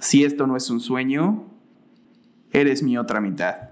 Si 0.00 0.22
esto 0.22 0.46
no 0.46 0.56
es 0.56 0.70
un 0.70 0.80
sueño, 0.80 1.44
eres 2.52 2.82
mi 2.82 2.96
otra 2.96 3.20
mitad. 3.20 3.70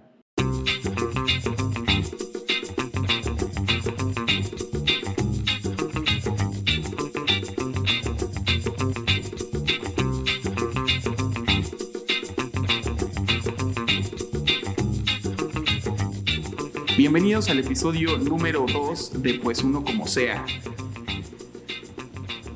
Bienvenidos 16.96 17.48
al 17.50 17.60
episodio 17.60 18.18
número 18.18 18.66
2 18.72 19.22
de 19.22 19.34
Pues 19.34 19.62
Uno 19.62 19.84
Como 19.84 20.08
Sea. 20.08 20.44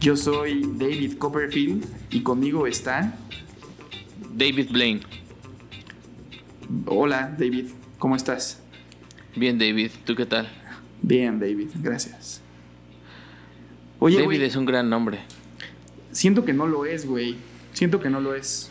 Yo 0.01 0.17
soy 0.17 0.63
David 0.77 1.19
Copperfield 1.19 1.87
y 2.11 2.23
conmigo 2.23 2.67
está... 2.67 3.20
David 4.41 4.71
Blaine. 4.71 5.01
Hola 6.87 7.31
David, 7.39 7.67
¿cómo 7.99 8.17
estás? 8.17 8.63
Bien 9.37 9.59
David, 9.59 9.91
¿tú 10.07 10.15
qué 10.15 10.25
tal? 10.25 10.49
Bien 11.03 11.39
David, 11.39 11.69
gracias. 11.75 12.41
Oye, 13.99 14.19
David 14.19 14.41
es 14.41 14.57
un 14.57 14.65
gran 14.65 14.89
nombre. 14.89 15.19
Siento 16.11 16.47
que 16.47 16.55
no 16.55 16.67
lo 16.67 16.87
es, 16.87 17.05
güey. 17.05 17.37
Siento 17.75 18.01
que 18.01 18.09
no 18.09 18.19
lo 18.23 18.35
es. 18.35 18.71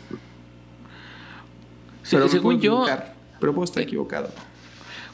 pero 2.10 2.28
según 2.28 2.60
yo... 2.60 2.84
Pero 3.38 3.54
puedo 3.54 3.64
estar 3.64 3.84
equivocado. 3.84 4.28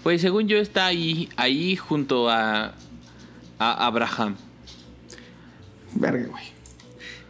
Pues 0.02 0.23
según 0.23 0.48
yo 0.48 0.56
está 0.56 0.86
ahí, 0.86 1.28
ahí 1.36 1.76
junto 1.76 2.30
a, 2.30 2.73
a 3.59 3.86
Abraham. 3.86 4.36
Verga, 5.95 6.28
güey. 6.28 6.55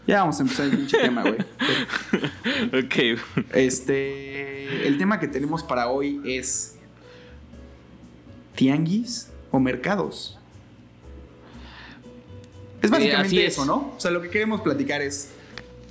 Ya 0.07 0.21
vamos 0.21 0.39
a 0.39 0.43
empezar 0.43 0.67
el 0.67 0.77
pinche 0.77 0.99
tema, 0.99 1.23
güey. 1.23 1.39
ok. 2.85 3.21
Este. 3.55 4.87
El 4.87 4.99
tema 4.99 5.19
que 5.19 5.29
tenemos 5.29 5.63
para 5.63 5.89
hoy 5.89 6.21
es. 6.25 6.77
¿Tianguis 8.55 9.29
o 9.51 9.59
mercados? 9.59 10.39
Es 12.81 12.91
básicamente 12.91 13.45
eso, 13.45 13.65
¿no? 13.65 13.95
O 13.97 14.01
sea, 14.01 14.11
lo 14.11 14.23
que 14.23 14.31
queremos 14.31 14.61
platicar 14.61 15.03
es 15.03 15.31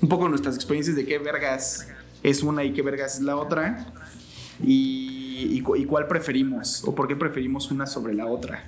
un 0.01 0.09
poco 0.09 0.29
nuestras 0.29 0.55
experiencias 0.55 0.95
de 0.95 1.05
qué 1.05 1.19
vergas 1.19 1.89
es 2.23 2.41
una 2.41 2.63
y 2.63 2.73
qué 2.73 2.81
vergas 2.81 3.15
es 3.15 3.21
la 3.21 3.35
otra. 3.35 3.93
Y 4.63 5.05
y, 5.37 5.61
cuál 5.61 6.07
preferimos 6.07 6.83
o 6.85 6.95
por 6.95 7.07
qué 7.07 7.15
preferimos 7.15 7.71
una 7.71 7.85
sobre 7.85 8.13
la 8.13 8.25
otra. 8.25 8.63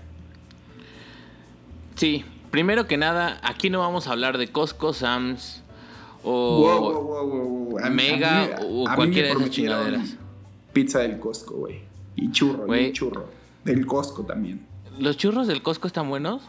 Sí, 1.95 2.23
primero 2.51 2.87
que 2.87 2.97
nada, 2.97 3.39
aquí 3.43 3.69
no 3.69 3.79
vamos 3.79 4.07
a 4.07 4.11
hablar 4.11 4.37
de 4.37 4.47
Costco, 4.47 4.93
Sam's 4.93 5.63
o 6.23 7.77
Mega 7.91 8.59
o 8.63 8.85
cualquiera 8.95 9.29
de 9.29 9.33
esas 9.35 9.49
chingaderas. 9.49 10.17
Pizza 10.73 10.99
del 10.99 11.19
Costco, 11.19 11.55
güey. 11.55 11.81
Y 12.15 12.31
churro, 12.31 12.75
y 12.75 12.91
churro. 12.91 13.29
Del 13.63 13.85
Costco 13.85 14.23
también. 14.23 14.65
¿Los 14.99 15.17
churros 15.17 15.47
del 15.47 15.61
Costco 15.61 15.87
están 15.87 16.09
buenos? 16.09 16.41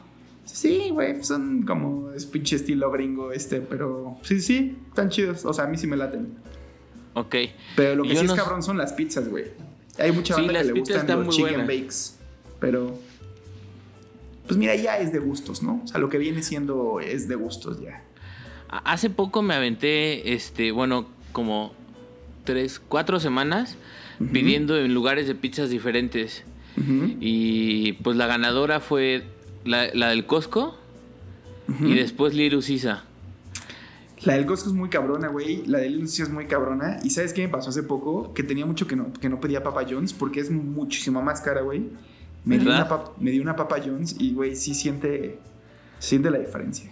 Sí, 0.45 0.89
güey, 0.91 1.23
son 1.23 1.63
como 1.63 2.11
es 2.13 2.25
pinche 2.25 2.57
estilo 2.57 2.91
gringo 2.91 3.33
este, 3.33 3.61
pero 3.61 4.17
sí, 4.23 4.41
sí, 4.41 4.79
están 4.89 5.11
chidos. 5.11 5.45
O 5.45 5.53
sea, 5.53 5.65
a 5.65 5.67
mí 5.67 5.77
sí 5.77 5.87
me 5.87 5.97
laten. 5.97 6.39
Ok. 7.15 7.35
Pero 7.77 7.97
lo 7.97 8.03
que 8.05 8.17
sí 8.17 8.25
es 8.25 8.33
cabrón 8.33 8.63
son 8.63 8.79
las 8.79 8.93
pizzas, 8.95 9.29
güey. 9.29 9.47
Hay 9.99 10.13
mucha 10.13 10.37
banda 10.37 10.55
que 10.55 10.65
le 10.65 10.73
gustan 10.73 11.25
los 11.25 11.37
chicken 11.37 11.67
bakes, 11.67 12.15
pero 12.61 12.99
pues 14.49 14.59
mira, 14.59 14.75
ya 14.75 14.99
es 14.99 15.13
de 15.13 15.19
gustos, 15.19 15.63
¿no? 15.63 15.83
O 15.85 15.87
sea, 15.87 16.01
lo 16.01 16.09
que 16.09 16.19
viene 16.19 16.43
siendo 16.43 17.01
es 17.01 17.29
de 17.29 17.35
gustos 17.37 17.81
ya. 17.81 18.03
Hace 18.69 19.11
poco 19.11 19.43
me 19.43 19.55
aventé, 19.55 20.33
este, 20.33 20.73
bueno, 20.73 21.07
como 21.33 21.73
tres, 22.45 22.81
cuatro 22.81 23.21
semanas 23.21 23.77
pidiendo 24.33 24.77
en 24.77 24.93
lugares 24.95 25.29
de 25.29 25.35
pizzas 25.35 25.71
diferentes. 25.71 26.45
Y 27.21 27.93
pues 28.05 28.17
la 28.17 28.27
ganadora 28.27 28.81
fue 28.81 29.25
la, 29.65 29.89
del 29.89 30.27
Costco 30.27 30.77
y 31.81 31.95
después 31.95 32.35
Little 32.35 32.63
Sisa. 32.63 33.05
La 34.23 34.35
del 34.35 34.47
Costco 34.47 34.71
es 34.71 34.75
muy 34.75 34.89
cabrona, 34.89 35.29
güey. 35.29 35.65
La 35.67 35.79
de 35.79 35.91
Lucia 35.91 36.25
es 36.25 36.31
muy 36.31 36.47
cabrona. 36.47 37.01
¿Y 37.05 37.11
sabes 37.11 37.33
qué 37.33 37.43
me 37.43 37.49
pasó 37.49 37.71
hace 37.71 37.83
poco? 37.83 38.33
Que 38.33 38.43
tenía 38.43 38.65
mucho 38.65 38.87
que 38.87 38.97
no, 38.97 39.13
que 39.13 39.29
no 39.29 39.41
pedía 39.41 39.63
Papa 39.63 39.85
John's 39.89 40.13
porque 40.13 40.41
es 40.41 40.51
muchísimo 40.51 41.23
más 41.23 41.41
cara, 41.41 41.61
güey. 41.61 41.85
Me, 42.45 42.59
dio 42.59 42.71
una, 42.71 42.89
me 43.19 43.31
dio 43.31 43.43
una 43.43 43.57
Papa 43.57 43.77
John's 43.85 44.17
y, 44.19 44.33
güey, 44.33 44.57
sí 44.57 44.75
siente, 44.75 45.39
siente 45.99 46.31
la 46.31 46.39
diferencia. 46.39 46.91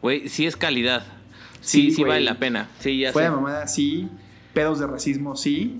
Güey, 0.00 0.28
sí 0.28 0.46
es 0.46 0.56
calidad. 0.56 1.04
Sí, 1.60 1.92
sí, 1.92 2.02
vale 2.02 2.22
la 2.22 2.38
pena. 2.38 2.68
Sí, 2.80 2.98
ya 2.98 3.12
Fue 3.12 3.22
de 3.22 3.30
mamada, 3.30 3.68
sí. 3.68 4.08
Pedos 4.52 4.80
de 4.80 4.86
racismo, 4.88 5.36
sí. 5.36 5.78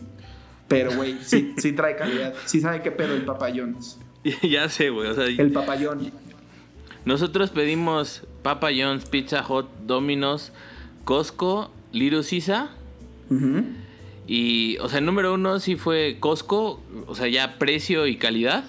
Pero, 0.69 0.94
güey, 0.94 1.19
sí, 1.22 1.54
sí 1.56 1.72
trae 1.72 1.97
calidad. 1.97 2.34
Sí 2.47 2.60
sabe 2.60 2.82
qué 2.82 2.92
pedo 2.92 3.14
el 3.14 3.25
Papa 3.25 3.50
John's. 3.54 3.98
ya 4.42 4.69
sé, 4.69 4.91
güey. 4.91 5.08
O 5.08 5.14
sea, 5.14 5.25
el 5.25 5.52
papayón. 5.52 6.12
Nosotros 7.04 7.50
pedimos 7.50 8.22
Papa 8.42 8.69
John's, 8.76 9.06
Pizza 9.06 9.44
Hut, 9.47 9.66
Domino's, 9.84 10.52
Costco, 11.04 11.70
Little 11.92 12.22
Sisa. 12.22 12.70
Y, 14.26 14.76
o 14.78 14.88
sea, 14.88 14.98
el 14.98 15.06
número 15.06 15.34
uno 15.34 15.58
sí 15.58 15.76
fue 15.76 16.19
Costco, 16.20 16.81
o 17.06 17.14
sea, 17.14 17.28
ya 17.28 17.58
precio 17.58 18.06
y 18.06 18.16
calidad. 18.16 18.64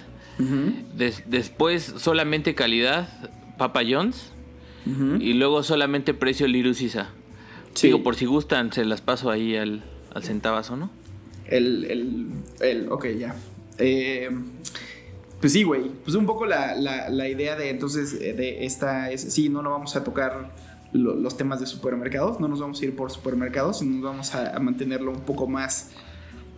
Después 1.26 1.94
solamente 1.98 2.54
calidad, 2.54 3.08
Papa 3.58 3.82
John's. 3.88 4.30
Y 5.18 5.32
luego 5.32 5.62
solamente 5.62 6.12
precio 6.12 6.46
Little 6.46 6.74
Sisa. 6.74 7.10
Digo, 7.80 8.02
por 8.02 8.16
si 8.16 8.26
gustan, 8.26 8.72
se 8.72 8.84
las 8.84 9.00
paso 9.00 9.30
ahí 9.30 9.56
al, 9.56 9.82
al 10.14 10.22
centavazo, 10.22 10.76
¿no? 10.76 10.90
El, 11.46 11.84
el, 11.84 12.26
el, 12.60 12.92
ok, 12.92 13.06
ya. 13.18 13.34
Eh, 13.78 14.30
pues 15.40 15.52
sí, 15.52 15.62
güey. 15.62 15.90
Pues 16.04 16.16
un 16.16 16.26
poco 16.26 16.46
la, 16.46 17.28
idea 17.28 17.56
de 17.56 17.70
entonces 17.70 18.14
eh, 18.14 18.32
de 18.32 18.64
esta 18.64 19.10
es, 19.10 19.20
sí, 19.32 19.48
no, 19.48 19.62
no 19.62 19.70
vamos 19.70 19.96
a 19.96 20.04
tocar 20.04 20.52
los 20.92 21.36
temas 21.36 21.58
de 21.58 21.66
supermercados, 21.66 22.38
no 22.38 22.46
nos 22.46 22.60
vamos 22.60 22.80
a 22.80 22.84
ir 22.84 22.94
por 22.94 23.10
supermercados, 23.10 23.80
sino 23.80 23.96
nos 23.96 24.02
vamos 24.04 24.34
a, 24.34 24.58
mantenerlo 24.60 25.10
un 25.10 25.22
poco 25.22 25.48
más, 25.48 25.90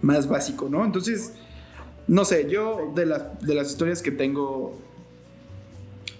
más 0.03 0.29
básico, 0.29 0.69
¿no? 0.69 0.85
Entonces, 0.85 1.33
no 2.09 2.25
sé, 2.25 2.49
yo 2.49 2.93
de, 2.95 3.05
de 3.41 3.55
las 3.55 3.71
historias 3.71 4.03
que 4.03 4.11
tengo, 4.11 4.79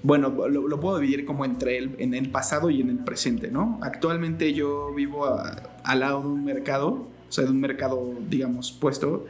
bueno, 0.03 0.29
lo, 0.49 0.81
puedo 0.81 0.99
dividir 0.99 1.25
como 1.25 1.45
entre 1.45 1.79
el, 1.79 1.95
en 1.99 2.15
el 2.15 2.31
pasado 2.31 2.71
y 2.71 2.81
en 2.81 2.91
el 2.91 2.99
presente, 2.99 3.51
¿no? 3.51 3.79
Actualmente 3.83 4.53
yo 4.53 4.93
vivo 4.95 5.27
al 5.27 6.01
lado 6.01 6.21
de 6.23 6.29
un 6.29 6.45
mercado, 6.45 7.07
o 7.29 7.33
sea, 7.33 7.45
de 7.45 7.51
un 7.51 7.61
mercado, 7.61 8.15
digamos, 8.29 8.73
puesto 8.73 9.27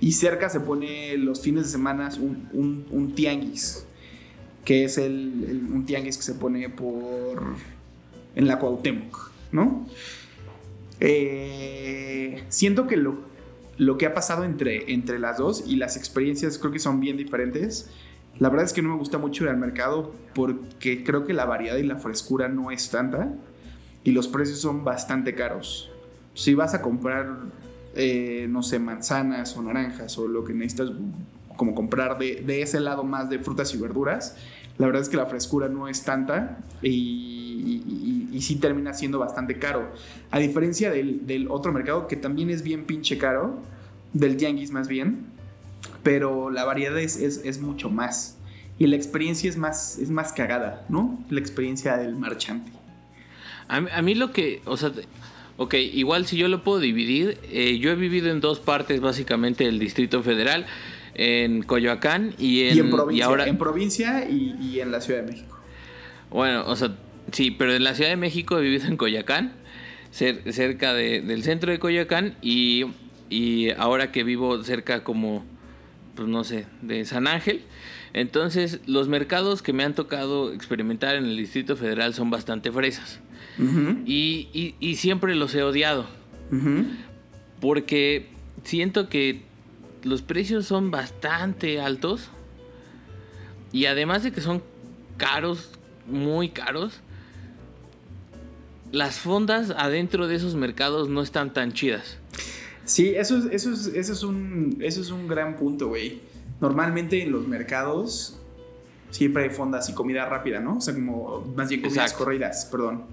y 0.00 0.12
cerca 0.12 0.48
se 0.48 0.60
pone 0.60 1.16
los 1.16 1.40
fines 1.40 1.64
de 1.64 1.70
semana 1.70 2.10
un, 2.20 3.12
tianguis, 3.14 3.86
que 4.64 4.84
es 4.84 4.98
el, 4.98 5.68
un 5.72 5.86
tianguis 5.86 6.16
que 6.16 6.22
se 6.22 6.34
pone 6.34 6.68
por 6.68 7.54
en 8.34 8.46
la 8.46 8.58
Cuauhtémoc, 8.58 9.30
¿no? 9.52 9.86
Eh, 11.00 12.44
siento 12.48 12.86
que 12.86 12.96
lo, 12.96 13.16
lo, 13.76 13.98
que 13.98 14.06
ha 14.06 14.14
pasado 14.14 14.44
entre, 14.44 14.92
entre 14.92 15.18
las 15.18 15.38
dos 15.38 15.64
y 15.66 15.76
las 15.76 15.96
experiencias 15.96 16.58
creo 16.58 16.72
que 16.72 16.78
son 16.78 17.00
bien 17.00 17.16
diferentes. 17.16 17.90
La 18.38 18.50
verdad 18.50 18.66
es 18.66 18.72
que 18.72 18.82
no 18.82 18.90
me 18.90 18.96
gusta 18.96 19.18
mucho 19.18 19.44
ir 19.44 19.50
al 19.50 19.56
mercado 19.56 20.12
porque 20.34 21.04
creo 21.04 21.24
que 21.24 21.32
la 21.32 21.46
variedad 21.46 21.76
y 21.76 21.82
la 21.82 21.96
frescura 21.96 22.48
no 22.48 22.70
es 22.70 22.90
tanta 22.90 23.32
y 24.04 24.12
los 24.12 24.28
precios 24.28 24.60
son 24.60 24.84
bastante 24.84 25.34
caros. 25.34 25.90
Si 26.34 26.54
vas 26.54 26.74
a 26.74 26.82
comprar 26.82 27.38
eh, 27.98 28.46
no 28.50 28.62
sé, 28.62 28.78
manzanas 28.78 29.56
o 29.56 29.62
naranjas 29.62 30.18
o 30.18 30.28
lo 30.28 30.44
que 30.44 30.52
necesitas 30.52 30.90
como 31.56 31.74
comprar 31.74 32.18
de, 32.18 32.60
ese 32.60 32.78
lado 32.78 33.04
más 33.04 33.30
de 33.30 33.38
frutas 33.38 33.72
y 33.72 33.78
verduras, 33.78 34.36
la 34.76 34.84
verdad 34.84 35.00
es 35.00 35.08
que 35.08 35.16
la 35.16 35.24
frescura 35.24 35.70
no 35.70 35.88
es 35.88 36.04
tanta 36.04 36.58
y, 36.82 37.82
y, 37.86 38.15
sí 38.40 38.56
termina 38.56 38.94
siendo 38.94 39.18
bastante 39.18 39.58
caro. 39.58 39.92
A 40.30 40.38
diferencia 40.38 40.90
del, 40.90 41.46
otro 41.50 41.72
mercado 41.72 42.06
que 42.06 42.16
también 42.16 42.50
es 42.50 42.62
bien 42.62 42.84
pinche 42.84 43.18
caro, 43.18 43.60
del 44.12 44.36
tianguis 44.36 44.70
más 44.70 44.88
bien, 44.88 45.26
pero 46.02 46.50
la 46.50 46.64
variedad 46.64 46.98
es, 46.98 47.16
es, 47.16 47.60
mucho 47.60 47.90
más. 47.90 48.38
Y 48.78 48.86
la 48.86 48.96
experiencia 48.96 49.48
es 49.48 49.56
más, 49.56 49.98
es 49.98 50.10
más 50.10 50.32
cagada, 50.32 50.84
¿no? 50.88 51.18
La 51.30 51.40
experiencia 51.40 51.96
del 51.96 52.16
marchante. 52.16 52.72
A, 53.68 53.76
a 53.76 54.02
mí 54.02 54.14
lo 54.14 54.32
que, 54.32 54.62
o 54.64 54.76
sea, 54.76 54.92
Ok, 55.58 55.74
igual 55.74 56.26
si 56.26 56.36
yo 56.36 56.48
lo 56.48 56.62
puedo 56.62 56.80
dividir, 56.80 57.38
eh, 57.50 57.78
yo 57.78 57.90
he 57.90 57.94
vivido 57.94 58.30
en 58.30 58.40
dos 58.40 58.60
partes 58.60 59.00
básicamente 59.00 59.64
del 59.64 59.78
Distrito 59.78 60.22
Federal, 60.22 60.66
en 61.14 61.62
Coyoacán 61.62 62.34
y 62.38 62.64
en, 62.64 62.76
y 62.76 62.80
en 62.80 62.90
provincia, 62.90 63.24
ahora, 63.24 63.46
en 63.46 63.56
provincia 63.56 64.28
y, 64.28 64.80
en 64.80 64.92
la 64.92 65.00
Ciudad 65.00 65.22
de 65.22 65.32
México. 65.32 65.58
Bueno, 66.30 66.64
o 66.66 66.76
sea, 66.76 66.94
sí, 67.32 67.50
pero 67.50 67.74
en 67.74 67.84
la 67.84 67.94
Ciudad 67.94 68.10
de 68.10 68.16
México 68.16 68.58
he 68.58 68.62
vivido 68.62 68.86
en 68.86 68.96
Coyoacán, 68.96 69.52
cerca 70.10 70.94
del 70.94 71.42
centro 71.42 71.70
de 71.70 71.78
Coyoacán 71.78 72.36
y, 72.40 72.86
y 73.28 73.70
ahora 73.70 74.12
que 74.12 74.24
vivo 74.24 74.62
cerca 74.64 75.04
como, 75.04 75.44
pues 76.14 76.28
no 76.28 76.44
sé, 76.44 76.66
de 76.82 77.04
San 77.04 77.26
Ángel. 77.26 77.62
Entonces, 78.12 78.80
los 78.86 79.08
mercados 79.08 79.60
que 79.60 79.74
me 79.74 79.84
han 79.84 79.94
tocado 79.94 80.52
experimentar 80.52 81.16
en 81.16 81.26
el 81.26 81.36
Distrito 81.36 81.76
Federal 81.76 82.14
son 82.14 82.30
bastante 82.30 82.72
fresas 82.72 83.20
y, 84.06 84.94
siempre 84.96 85.34
los 85.34 85.54
he 85.54 85.62
odiado. 85.62 86.06
Porque 87.60 88.28
siento 88.64 89.08
que 89.08 89.42
los 90.02 90.22
precios 90.22 90.66
son 90.66 90.90
bastante 90.90 91.80
altos. 91.80 92.30
Y 93.72 93.86
además 93.86 94.22
de 94.22 94.32
que 94.32 94.40
son 94.40 94.62
caros, 95.16 95.70
muy 96.06 96.50
caros, 96.50 97.00
las 98.92 99.18
fondas 99.18 99.72
adentro 99.76 100.28
de 100.28 100.36
esos 100.36 100.54
mercados 100.54 101.08
no 101.08 101.22
están 101.22 101.52
tan 101.52 101.72
chidas. 101.72 102.18
Sí, 102.84 103.14
eso 103.16 103.38
es, 103.38 103.46
eso 103.46 103.72
es, 103.72 103.86
eso 103.88 104.12
es, 104.12 104.22
un, 104.22 104.78
eso 104.80 105.00
es 105.00 105.10
un 105.10 105.26
gran 105.26 105.56
punto, 105.56 105.88
güey. 105.88 106.20
Normalmente 106.60 107.22
en 107.22 107.32
los 107.32 107.46
mercados 107.48 108.38
siempre 109.10 109.44
hay 109.44 109.50
fondas 109.50 109.88
y 109.88 109.94
comida 109.94 110.26
rápida, 110.26 110.60
¿no? 110.60 110.76
O 110.76 110.80
sea, 110.80 110.94
como 110.94 111.44
más 111.56 111.68
bien 111.68 111.82
comidas 111.82 112.12
corridas, 112.12 112.66
perdón. 112.70 113.04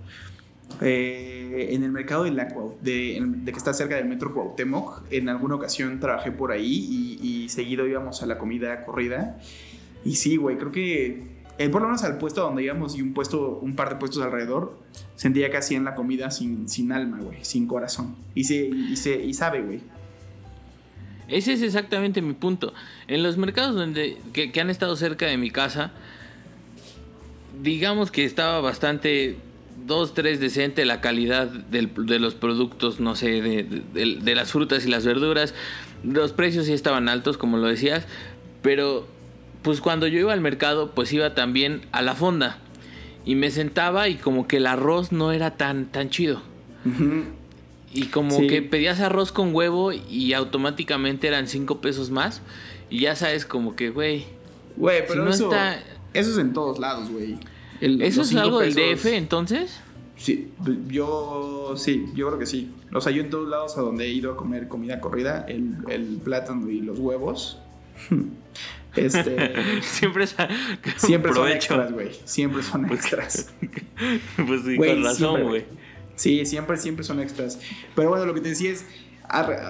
Eh, 0.81 1.69
en 1.71 1.83
el 1.83 1.91
mercado 1.91 2.23
de, 2.23 2.31
la, 2.31 2.45
de, 2.81 3.21
de, 3.23 3.51
que 3.51 3.57
está 3.57 3.73
cerca 3.73 3.95
del 3.95 4.05
metro 4.05 4.33
Cuauhtémoc, 4.33 5.03
en 5.11 5.29
alguna 5.29 5.55
ocasión 5.55 5.99
trabajé 5.99 6.31
por 6.31 6.51
ahí 6.51 7.19
y, 7.21 7.49
seguido 7.49 7.85
íbamos 7.87 8.23
a 8.23 8.25
la 8.25 8.37
comida 8.37 8.83
corrida. 8.83 9.39
Y 10.03 10.15
sí, 10.15 10.37
güey, 10.37 10.57
creo 10.57 10.71
que 10.71 11.27
eh, 11.57 11.69
por 11.69 11.81
lo 11.81 11.88
menos 11.88 12.03
al 12.03 12.17
puesto 12.17 12.41
donde 12.41 12.63
íbamos 12.63 12.95
y 12.95 13.01
un 13.01 13.13
puesto, 13.13 13.59
un 13.61 13.75
par 13.75 13.89
de 13.89 13.95
puestos 13.95 14.21
alrededor, 14.23 14.77
sentía 15.15 15.50
que 15.50 15.57
hacían 15.57 15.83
la 15.83 15.95
comida 15.95 16.31
sin, 16.31 16.67
sin 16.67 16.91
alma, 16.91 17.19
güey, 17.19 17.44
sin 17.44 17.67
corazón. 17.67 18.15
Y, 18.35 18.45
se, 18.45 18.55
y, 18.67 18.95
se, 18.95 19.23
y 19.23 19.33
sabe, 19.33 19.61
güey. 19.61 19.81
Ese 21.27 21.53
es 21.53 21.61
exactamente 21.61 22.21
mi 22.21 22.33
punto. 22.33 22.73
En 23.07 23.23
los 23.23 23.38
mercados 23.38 23.75
donde, 23.75 24.17
que, 24.33 24.51
que 24.51 24.61
han 24.61 24.69
estado 24.69 24.95
cerca 24.95 25.25
de 25.25 25.38
mi 25.38 25.51
casa, 25.51 25.91
digamos 27.61 28.11
que 28.11 28.25
estaba 28.25 28.59
bastante 28.61 29.38
dos, 29.85 30.13
tres 30.13 30.39
decente 30.39 30.85
la 30.85 31.01
calidad 31.01 31.47
de 31.47 32.19
los 32.19 32.35
productos, 32.35 33.00
no 33.00 33.15
sé, 33.15 33.41
de, 33.41 34.35
las 34.35 34.51
frutas 34.51 34.85
y 34.85 34.89
las 34.89 35.05
verduras. 35.05 35.53
Los 36.03 36.31
precios 36.31 36.65
sí 36.65 36.73
estaban 36.73 37.09
altos, 37.09 37.38
como 37.38 37.57
lo 37.57 37.67
decías, 37.67 38.05
pero 38.61 39.07
pues 39.63 39.81
cuando 39.81 40.07
yo 40.07 40.19
iba 40.19 40.33
al 40.33 40.42
mercado, 40.42 40.92
pues 40.92 41.12
iba 41.13 41.33
también 41.33 41.81
a 41.92 42.01
la 42.01 42.15
fonda. 42.15 42.60
Y 43.25 43.36
me 43.36 43.50
sentaba 43.51 44.10
y 44.10 44.15
como 44.15 44.48
que 44.48 44.57
el 44.57 44.68
arroz 44.68 45.12
no 45.12 45.31
era 45.31 45.56
tan, 45.56 45.86
tan 45.86 46.10
chido. 46.10 46.42
Y 47.94 48.07
como 48.07 48.39
que 48.39 48.62
pedías 48.62 49.00
arroz 49.00 49.31
con 49.31 49.56
huevo 49.56 49.92
y 49.94 50.33
automáticamente 50.33 51.27
eran 51.27 51.48
cinco 51.48 51.80
pesos 51.80 52.10
más. 52.10 52.42
Y 52.89 53.01
ya 53.01 53.15
sabes 53.15 53.45
como 53.45 53.75
que, 53.75 53.89
güey. 53.89 54.25
Güey, 54.75 55.07
pero 55.07 55.30
eso, 55.30 55.51
eso 56.13 56.31
es 56.31 56.38
en 56.38 56.54
todos 56.54 56.80
lados, 56.80 57.10
güey. 57.10 57.38
¿Eso 57.80 58.21
es 58.21 58.36
algo 58.36 58.60
del 58.60 58.74
DF 58.74 59.06
entonces? 59.07 59.80
Sí, 60.15 60.51
yo 60.88 61.74
sí, 61.75 62.06
yo 62.13 62.27
creo 62.27 62.39
que 62.39 62.45
sí. 62.45 62.71
O 62.94 63.01
sea, 63.01 63.12
yo 63.12 63.21
en 63.21 63.30
todos 63.30 63.50
lados 63.50 63.77
a 63.77 63.81
donde 63.81 64.06
he 64.06 64.12
ido 64.12 64.33
a 64.33 64.38
comer 64.38 64.68
comida 64.68 65.00
corrida, 65.00 65.45
el, 65.48 65.75
el 65.89 66.19
plátano 66.24 66.69
y 66.69 66.81
los 66.81 67.00
huevos. 67.00 67.60
Este, 68.95 69.81
siempre, 69.81 70.25
siempre 70.97 71.33
son 71.33 71.47
extras, 71.49 71.91
güey. 71.91 72.11
Siempre 72.25 72.63
son 72.63 72.85
pues, 72.85 72.99
extras. 72.99 73.53
pues 74.47 74.61
sí, 74.65 74.77
con 74.77 75.03
razón, 75.03 75.43
güey. 75.43 75.65
Sí, 76.15 76.45
siempre, 76.45 76.77
siempre 76.77 77.03
son 77.03 77.19
extras. 77.19 77.59
Pero 77.95 78.09
bueno, 78.09 78.25
lo 78.25 78.33
que 78.33 78.41
te 78.41 78.49
decía 78.49 78.71
es, 78.71 78.85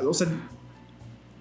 o 0.06 0.14
sea, 0.14 0.28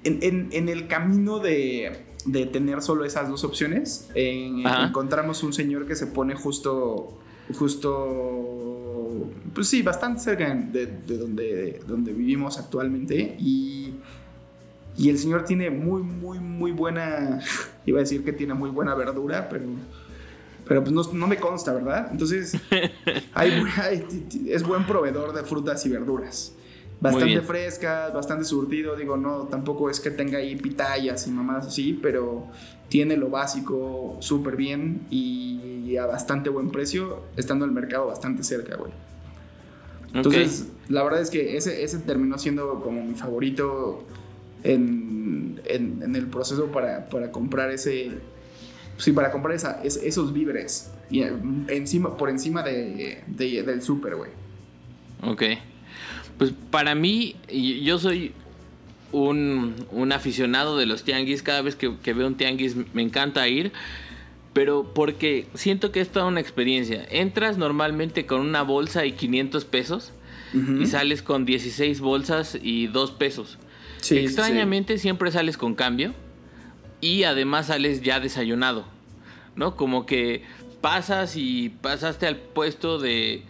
en, 0.05 0.19
en, 0.23 0.49
en 0.52 0.69
el 0.69 0.87
camino 0.87 1.38
de, 1.38 2.05
de 2.25 2.46
tener 2.46 2.82
solo 2.82 3.05
esas 3.05 3.29
dos 3.29 3.44
opciones, 3.44 4.08
encontramos 4.14 5.43
un 5.43 5.52
señor 5.52 5.87
que 5.87 5.96
se 5.96 6.06
pone 6.06 6.34
justo, 6.34 7.19
justo, 7.58 9.31
pues 9.55 9.69
sí, 9.69 9.82
bastante 9.82 10.20
cerca 10.20 10.55
de, 10.55 10.87
donde, 10.87 11.81
donde 11.87 12.12
vivimos 12.12 12.58
actualmente 12.58 13.37
y, 13.38 13.94
y 14.96 15.08
el 15.08 15.19
señor 15.19 15.44
tiene 15.44 15.70
muy, 15.70 16.02
muy, 16.02 16.38
muy 16.38 16.70
buena, 16.73 17.40
iba 17.87 17.99
a 17.99 18.00
decir 18.00 18.25
que 18.25 18.32
tiene 18.32 18.55
muy 18.55 18.70
buena 18.70 18.94
verdura, 18.94 19.49
pero 19.49 19.64
pero 20.67 20.84
pues 20.84 21.12
no, 21.12 21.26
me 21.26 21.37
consta, 21.37 21.73
¿verdad? 21.73 22.08
Entonces, 22.12 22.56
es 24.46 24.62
buen 24.62 24.87
proveedor 24.87 25.34
de 25.34 25.43
frutas 25.43 25.84
y 25.87 25.88
verduras 25.88 26.55
bastante 27.00 27.40
frescas, 27.43 28.14
bastante 28.14 28.44
surtido. 28.44 28.94
Digo, 28.94 29.17
no, 29.17 29.49
tampoco 29.49 29.90
es 29.90 29.99
que 29.99 30.12
tenga 30.12 30.38
ahí 30.38 30.55
pitayas 30.55 31.26
y 31.26 31.32
mamadas 31.32 31.67
así, 31.67 31.99
pero 32.00 32.46
tiene 32.88 33.17
lo 33.17 33.29
básico 33.29 34.17
súper 34.20 34.56
bien 34.56 35.02
y 35.11 35.96
a 35.96 36.06
bastante 36.06 36.49
buen 36.49 36.70
precio, 36.70 37.25
estando 37.37 37.64
el 37.64 37.73
mercado 37.73 38.06
bastante 38.06 38.44
cerca, 38.44 38.76
güey. 38.76 38.93
Entonces, 40.14 40.69
la 40.88 41.02
verdad 41.02 41.20
es 41.20 41.31
que 41.31 41.56
ese, 41.56 41.82
ese 41.82 41.99
terminó 41.99 42.38
siendo 42.38 42.81
como 42.81 43.02
mi 43.02 43.14
favorito 43.14 44.05
en, 44.62 45.22
en, 45.64 46.14
el 46.14 46.26
proceso 46.26 46.67
para, 46.67 47.09
para, 47.09 47.31
comprar 47.31 47.70
ese. 47.70 48.11
Sí, 48.97 49.12
para 49.12 49.31
comprar 49.31 49.55
esa, 49.55 49.82
esos 49.82 50.32
víveres. 50.32 50.91
Y 51.11 51.23
encima, 51.69 52.17
por 52.17 52.31
encima 52.31 52.62
de, 52.62 53.23
del 53.26 53.82
súper, 53.82 54.17
güey. 54.17 54.31
Ok. 55.23 55.43
Pues 56.38 56.53
para 56.70 56.94
mí, 56.94 57.37
yo 57.82 57.99
soy 57.99 58.32
un, 59.12 60.12
aficionado 60.12 60.76
de 60.76 60.87
los 60.87 61.05
tianguis. 61.05 61.43
Cada 61.43 61.62
vez 61.62 61.76
que, 61.76 61.88
veo 62.12 62.26
un 62.26 62.37
tianguis 62.37 62.76
me 62.94 63.03
encanta 63.03 63.47
ir. 63.49 63.73
Pero 64.53 64.93
porque 64.94 65.47
siento 65.55 65.93
que 65.93 66.00
es 66.00 66.11
toda 66.11 66.26
una 66.26 66.41
experiencia. 66.41 67.06
Entras 67.11 67.56
normalmente 67.56 68.26
con 68.26 68.41
una 68.41 68.62
bolsa 68.62 69.06
y 69.06 69.12
500 69.12 69.65
pesos. 69.65 70.12
Y 70.55 70.85
sales 70.85 71.23
con 71.23 71.47
16 71.47 72.00
bolsas 72.00 72.58
y 72.61 72.87
2 72.87 73.12
pesos. 73.12 73.58
Extrañamente 74.11 74.99
siempre 74.99 75.31
sales 75.31 75.57
con 75.57 75.75
cambio. 75.75 76.15
Y 77.01 77.25
además 77.25 77.67
sales 77.67 78.03
ya 78.03 78.21
desayunado. 78.21 78.85
¿No? 79.57 79.77
Como 79.77 80.07
que 80.07 80.43
pasas 80.81 81.37
y 81.37 81.69
pasaste 81.81 82.27
al 82.27 82.37
puesto 82.37 82.99
de 82.99 83.45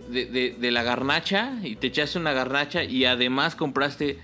de, 0.00 0.70
la 0.70 0.82
garnacha 0.82 1.52
y 1.62 1.76
te 1.76 1.88
echaste 1.88 2.18
una 2.18 2.32
garnacha 2.32 2.84
y 2.84 3.04
además 3.04 3.54
compraste 3.54 4.18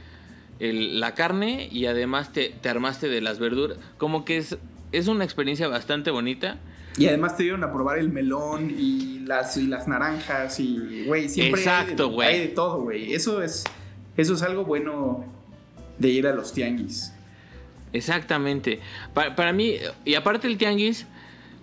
la 0.59 1.15
carne 1.15 1.69
y 1.71 1.87
además 1.87 2.33
te, 2.33 2.55
armaste 2.69 3.09
de 3.09 3.21
las 3.21 3.39
verduras. 3.39 3.79
Como 3.99 4.25
que 4.25 4.39
es, 4.39 4.59
es 4.93 5.09
una 5.09 5.25
experiencia 5.25 5.69
bastante 5.69 6.11
bonita. 6.11 6.59
Y 6.99 7.07
además 7.07 7.37
te 7.37 7.45
dieron 7.45 7.63
a 7.65 7.73
probar 7.73 7.99
el 7.99 8.11
melón 8.11 8.71
y 8.71 9.21
las, 9.21 9.57
y 9.57 9.67
las 9.67 9.87
naranjas 9.87 10.59
y, 10.59 11.05
güey, 11.07 11.29
siempre 11.29 11.61
Exacto, 11.61 12.21
hay, 12.21 12.35
hay, 12.35 12.41
de 12.41 12.49
todo, 12.49 12.83
güey. 12.83 13.15
Eso 13.15 13.43
es, 13.43 13.65
eso 14.17 14.35
es 14.35 14.43
algo 14.43 14.65
bueno 14.65 15.25
de 16.00 16.09
ir 16.09 16.26
a 16.26 16.35
los 16.35 16.52
tianguis. 16.52 17.12
Exactamente. 17.92 18.80
Para, 19.14 19.37
para 19.37 19.52
mí, 19.52 19.76
y 20.04 20.14
aparte 20.14 20.49
el 20.49 20.59
tianguis, 20.59 21.07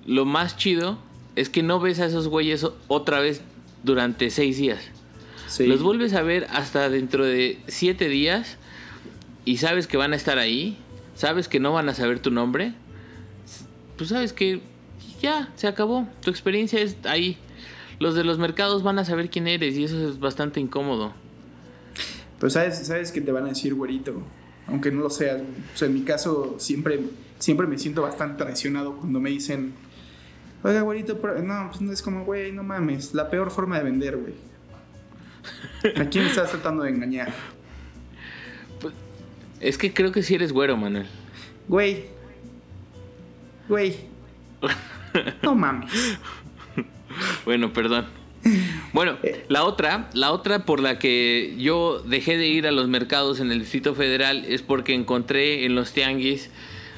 lo 0.05 0.23
más 0.23 0.55
chido 0.55 0.97
es 1.35 1.49
que 1.49 1.61
no 1.63 1.79
ves 1.79 1.99
a 1.99 2.05
esos 2.05 2.29
güeyes 2.29 2.65
otra 2.87 3.19
vez 3.19 3.41
durante 3.83 4.29
seis 4.29 4.57
días. 4.57 4.79
Los 5.59 5.81
vuelves 5.81 6.13
a 6.13 6.21
ver 6.21 6.47
hasta 6.51 6.89
dentro 6.89 7.25
de 7.25 7.59
siete 7.67 8.09
días 8.09 8.57
y 9.45 9.57
sabes 9.57 9.87
que 9.87 9.97
van 9.97 10.13
a 10.13 10.15
estar 10.15 10.39
ahí, 10.39 10.77
sabes 11.15 11.47
que 11.47 11.59
no 11.59 11.71
van 11.71 11.89
a 11.89 11.93
saber 11.93 12.19
tu 12.19 12.31
nombre, 12.31 12.73
pues 13.97 14.09
sabes 14.09 14.33
que 14.33 14.61
ya, 15.21 15.49
se 15.55 15.67
acabó, 15.67 16.07
tu 16.21 16.29
experiencia 16.29 16.79
es 16.81 16.97
ahí. 17.05 17.37
Los 17.99 18.13
de 18.13 18.23
los 18.23 18.37
mercados 18.37 18.83
van 18.83 18.99
a 18.99 19.05
saber 19.05 19.29
quién 19.29 19.47
eres 19.47 19.75
y 19.77 19.85
eso 19.85 20.09
es 20.09 20.19
bastante 20.19 20.59
incómodo. 20.59 21.13
Pero 22.39 22.49
sabes, 22.49 22.77
sabes 22.85 23.11
que 23.11 23.21
te 23.21 23.31
van 23.31 23.45
a 23.45 23.49
decir 23.49 23.73
güerito, 23.73 24.21
aunque 24.67 24.91
no 24.91 25.01
lo 25.01 25.09
seas. 25.09 25.41
O 25.73 25.77
sea, 25.77 25.87
en 25.87 25.93
mi 25.93 26.01
caso 26.03 26.55
siempre, 26.59 26.99
siempre 27.39 27.67
me 27.67 27.77
siento 27.77 28.01
bastante 28.01 28.43
traicionado 28.43 28.97
cuando 28.97 29.19
me 29.19 29.29
dicen 29.29 29.73
Oiga, 30.63 30.81
güerito, 30.81 31.19
no, 31.43 31.67
pues 31.69 31.81
no 31.81 31.91
es 31.91 32.01
como, 32.01 32.25
güey, 32.25 32.51
no 32.51 32.63
mames, 32.63 33.13
la 33.13 33.29
peor 33.29 33.51
forma 33.51 33.77
de 33.77 33.83
vender, 33.83 34.17
güey. 34.17 34.33
¿A 35.95 36.09
quién 36.09 36.25
estás 36.25 36.49
tratando 36.49 36.83
de 36.83 36.89
engañar? 36.89 37.31
Pues, 38.81 38.93
es 39.59 39.77
que 39.77 39.93
creo 39.93 40.11
que 40.11 40.23
sí 40.23 40.35
eres 40.35 40.51
güero, 40.51 40.75
Manuel. 40.75 41.07
Güey. 41.67 42.05
Güey. 43.69 43.95
No 45.41 45.55
mames. 45.55 45.91
bueno, 47.43 47.73
perdón. 47.73 48.05
Bueno, 48.93 49.17
eh. 49.23 49.45
la 49.49 49.63
otra, 49.63 50.09
la 50.13 50.31
otra 50.31 50.65
por 50.65 50.79
la 50.79 50.99
que 50.99 51.55
yo 51.57 52.01
dejé 52.05 52.37
de 52.37 52.47
ir 52.47 52.67
a 52.67 52.71
los 52.71 52.87
mercados 52.87 53.39
en 53.39 53.51
el 53.51 53.59
Distrito 53.59 53.95
Federal 53.95 54.45
es 54.47 54.61
porque 54.61 54.93
encontré 54.93 55.65
en 55.65 55.75
los 55.75 55.93
tianguis 55.93 56.49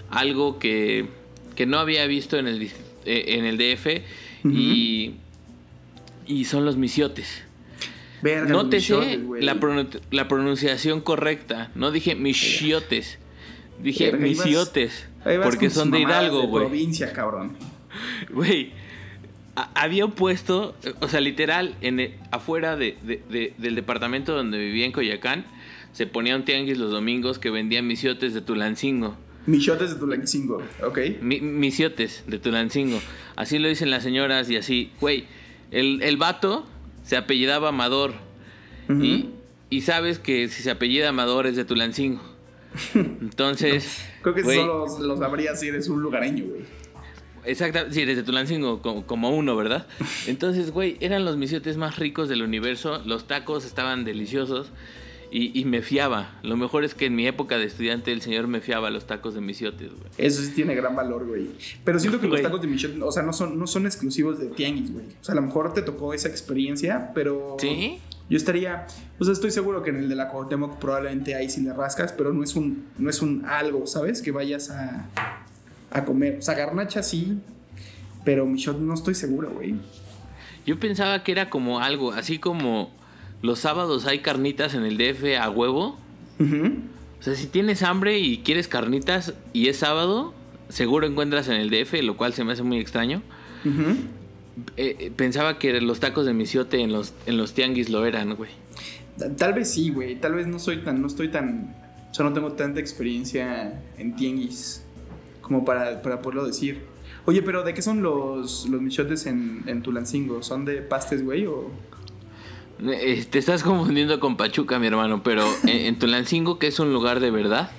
algo 0.09 0.59
que, 0.59 1.07
que 1.55 1.65
no 1.65 1.79
había 1.79 2.05
visto 2.07 2.37
en 2.37 2.47
el 2.47 2.61
eh, 3.05 3.37
en 3.37 3.45
el 3.45 3.57
DF 3.57 4.03
y, 4.45 5.13
y 6.27 6.45
son 6.45 6.65
los 6.65 6.77
misiotes. 6.77 7.43
Nótese 8.47 9.19
la, 9.39 9.57
la, 10.11 10.27
pronunciación 10.27 11.01
correcta. 11.01 11.71
No 11.75 11.91
dije 11.91 12.15
misiotes. 12.15 13.17
Dije 13.81 14.11
misiotes. 14.13 15.07
porque 15.43 15.69
son 15.69 15.91
de 15.91 16.01
Hidalgo, 16.01 16.47
güey. 16.47 16.65
provincia, 16.65 17.13
cabrón. 17.13 17.53
Güey. 18.29 18.73
Había 19.73 20.07
puesto, 20.07 20.75
o 20.99 21.07
sea, 21.07 21.21
literal, 21.21 21.75
en 21.81 22.15
afuera 22.31 22.75
de, 22.75 22.97
del 23.57 23.75
departamento 23.75 24.35
donde 24.35 24.57
vivía 24.57 24.85
en 24.85 24.91
Coyacán, 24.91 25.45
se 25.91 26.07
ponía 26.07 26.35
un 26.35 26.45
tianguis 26.45 26.77
los 26.77 26.91
domingos 26.91 27.39
que 27.39 27.49
vendía 27.49 27.81
misiotes 27.81 28.33
de 28.33 28.41
Tulancingo. 28.41 29.15
Misiotes 29.45 29.93
de 29.93 29.99
Tulancingo, 29.99 30.61
ok. 30.83 30.99
misiotes 31.21 32.23
de 32.27 32.37
Tulancingo. 32.37 32.99
Así 33.35 33.57
lo 33.57 33.67
dicen 33.67 33.89
las 33.89 34.03
señoras 34.03 34.49
y 34.49 34.57
así. 34.57 34.91
Güey, 34.99 35.25
el, 35.71 36.01
el 36.03 36.17
vato 36.17 36.67
se 37.03 37.17
apellidaba 37.17 37.69
Amador. 37.69 38.13
y, 38.89 39.29
y, 39.69 39.81
sabes 39.81 40.19
que 40.19 40.47
si 40.49 40.63
se 40.63 40.71
apellida 40.71 41.09
Amador 41.09 41.47
es 41.47 41.55
de 41.55 41.65
Tulancingo. 41.65 42.21
Entonces. 42.93 44.05
Creo 44.21 44.35
que 44.35 44.43
solo 44.43 44.85
lo 44.99 45.17
sabrías 45.17 45.59
si 45.59 45.67
eres 45.67 45.89
un 45.89 46.01
lugareño, 46.01 46.45
güey. 46.45 46.61
Exacto, 47.45 47.79
sí, 47.91 48.05
desde 48.05 48.23
Tulancingo 48.23 48.81
como, 48.81 49.05
como 49.05 49.29
uno, 49.35 49.55
¿verdad? 49.55 49.87
Entonces, 50.27 50.71
güey, 50.71 50.97
eran 50.99 51.25
los 51.25 51.37
misiotes 51.37 51.77
más 51.77 51.97
ricos 51.97 52.29
del 52.29 52.41
universo, 52.41 53.01
los 53.05 53.27
tacos 53.27 53.65
estaban 53.65 54.05
deliciosos 54.05 54.71
y, 55.31 55.65
me 55.65 55.81
fiaba. 55.81 56.39
Lo 56.41 56.57
mejor 56.57 56.83
es 56.83 56.95
que 56.95 57.05
en 57.05 57.15
mi 57.15 57.27
época 57.27 57.57
de 57.57 57.65
estudiante 57.65 58.11
el 58.11 58.21
señor 58.21 58.47
me 58.47 58.61
fiaba 58.61 58.89
los 58.89 59.05
tacos 59.05 59.35
de 59.35 59.41
misiotes, 59.41 59.89
güey. 59.89 60.09
Eso 60.17 60.41
sí 60.41 60.51
tiene 60.55 60.73
gran 60.73 60.95
valor, 60.95 61.27
güey. 61.27 61.49
Pero 61.83 61.99
siento 61.99 62.19
que 62.19 62.27
los 62.27 62.41
tacos 62.41 62.61
de 62.61 62.67
misiotes, 62.67 62.99
o 63.01 63.11
sea, 63.11 63.21
no 63.23 63.31
son, 63.31 63.59
no 63.59 63.67
son 63.67 63.85
exclusivos 63.85 64.39
de 64.39 64.47
tianguis, 64.47 64.91
güey. 64.91 65.05
O 65.05 65.23
sea, 65.23 65.33
a 65.33 65.35
lo 65.35 65.43
mejor 65.43 65.73
te 65.73 65.81
tocó 65.81 66.13
esa 66.13 66.29
experiencia, 66.29 67.11
pero... 67.13 67.57
Sí. 67.59 67.99
Yo 68.29 68.37
estaría, 68.37 68.85
o 69.17 69.23
sea, 69.23 69.33
estoy 69.33 69.49
seguro 69.49 69.81
que 69.81 69.89
en 69.89 69.95
el 69.95 70.07
de 70.07 70.13
la 70.13 70.27
Cuauhtémoc 70.29 70.77
probablemente 70.77 71.33
ahí 71.33 71.49
sí 71.49 71.61
le 71.61 71.73
rascas, 71.73 72.13
pero 72.13 72.31
no 72.31 72.43
es 72.43 72.55
un, 72.55 72.85
no 72.99 73.09
es 73.09 73.23
un 73.23 73.43
algo, 73.45 73.87
¿sabes? 73.87 74.21
Que 74.21 74.29
vayas 74.29 74.69
a, 74.69 75.09
a 75.91 76.05
comer. 76.05 76.37
O 76.39 76.41
sea, 76.41 76.55
garnacha 76.55 77.03
sí, 77.03 77.39
pero 78.23 78.45
michot 78.45 78.79
no 78.79 78.93
estoy 78.93 79.15
seguro, 79.15 79.49
güey. 79.51 79.75
Yo 80.65 80.79
pensaba 80.79 81.23
que 81.23 81.31
era 81.31 81.49
como 81.49 81.79
algo, 81.79 82.11
así 82.11 82.37
como 82.37 82.91
los 83.41 83.59
sábados 83.59 84.05
hay 84.05 84.19
carnitas 84.19 84.73
en 84.73 84.83
el 84.83 84.97
DF 84.97 85.37
a 85.39 85.49
huevo. 85.49 85.97
O 86.39 87.23
sea, 87.23 87.35
si 87.35 87.47
tienes 87.47 87.83
hambre 87.83 88.19
y 88.19 88.39
quieres 88.39 88.67
carnitas 88.67 89.33
y 89.51 89.67
es 89.67 89.77
sábado, 89.77 90.33
seguro 90.69 91.05
encuentras 91.05 91.47
en 91.49 91.55
el 91.55 91.69
DF, 91.69 92.01
lo 92.03 92.15
cual 92.15 92.33
se 92.33 92.43
me 92.43 92.53
hace 92.53 92.63
muy 92.63 92.79
extraño. 92.79 93.21
Eh, 93.65 94.95
eh, 94.99 95.11
pensaba 95.15 95.59
que 95.59 95.79
los 95.81 95.99
tacos 95.99 96.25
de 96.25 96.33
misiote 96.33 96.81
en 96.81 96.91
los, 96.91 97.13
en 97.25 97.37
los 97.37 97.53
tianguis 97.53 97.89
lo 97.89 98.05
eran, 98.05 98.35
güey. 98.35 98.51
Tal 99.37 99.53
vez 99.53 99.71
sí, 99.71 99.89
güey. 99.89 100.15
Tal 100.15 100.33
vez 100.33 100.47
no 100.47 100.59
soy 100.59 100.77
tan, 100.77 101.01
no 101.01 101.07
estoy 101.07 101.29
tan. 101.29 101.75
O 102.09 102.13
sea, 102.13 102.25
no 102.25 102.33
tengo 102.33 102.53
tanta 102.53 102.79
experiencia 102.79 103.81
en 103.97 104.15
tianguis 104.15 104.83
como 105.49 105.65
para, 105.65 106.01
para 106.03 106.21
poderlo 106.21 106.45
decir. 106.45 106.83
Oye, 107.25 107.41
pero 107.41 107.63
¿de 107.63 107.73
qué 107.73 107.81
son 107.81 108.03
los, 108.03 108.69
los 108.69 108.81
michotes 108.81 109.25
en, 109.25 109.63
en 109.65 109.81
Tulancingo? 109.81 110.43
¿Son 110.43 110.63
de 110.63 110.83
pastes, 110.83 111.25
güey? 111.25 111.47
O... 111.47 111.71
Eh, 112.87 113.25
te 113.27 113.39
estás 113.39 113.63
confundiendo 113.63 114.19
con 114.19 114.37
Pachuca, 114.37 114.77
mi 114.77 114.85
hermano, 114.85 115.23
pero 115.23 115.43
en, 115.65 115.97
Tulancingo, 115.97 116.59
que 116.59 116.67
es 116.67 116.79
un 116.79 116.93
lugar 116.93 117.19
de 117.19 117.31
verdad, 117.31 117.71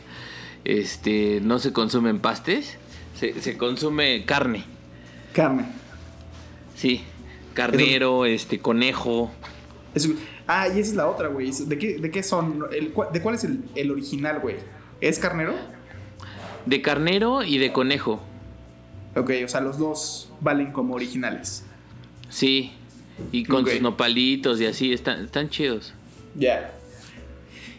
este, 0.65 1.41
no 1.43 1.61
se 1.61 1.73
consumen 1.73 2.19
pastes, 2.19 2.77
se, 3.15 3.57
consume 3.57 4.25
carne. 4.25 4.65
Carne. 5.33 5.67
Sí, 6.75 7.03
carnero, 7.55 8.27
este, 8.27 8.59
conejo. 8.59 9.31
ah, 10.49 10.67
y 10.67 10.81
esa 10.81 10.81
es 10.81 10.95
la 10.95 11.07
otra, 11.07 11.29
güey. 11.29 11.53
¿De 11.53 11.79
qué, 11.79 11.99
de 11.99 12.11
qué 12.11 12.25
son? 12.25 12.65
¿De 13.13 13.21
cuál 13.23 13.35
es 13.37 13.45
el, 13.45 13.63
el 13.77 13.93
original, 13.93 14.41
güey? 14.41 14.57
¿Es 15.01 15.21
carnero? 15.21 15.55
De 16.67 16.83
carnero 16.83 17.43
y 17.43 17.59
de 17.59 17.73
conejo. 17.73 18.21
Ok, 19.17 19.31
o 19.45 19.49
sea, 19.49 19.61
los 19.61 19.79
dos 19.79 20.31
valen 20.41 20.73
como 20.73 20.95
originales. 20.95 21.65
Sí, 22.29 22.73
y 23.33 23.45
con 23.45 23.67
sus 23.67 23.81
nopalitos 23.81 24.61
y 24.61 24.67
así, 24.67 24.93
están, 24.93 25.25
están 25.25 25.49
chidos. 25.49 25.95
Ya. 26.37 26.73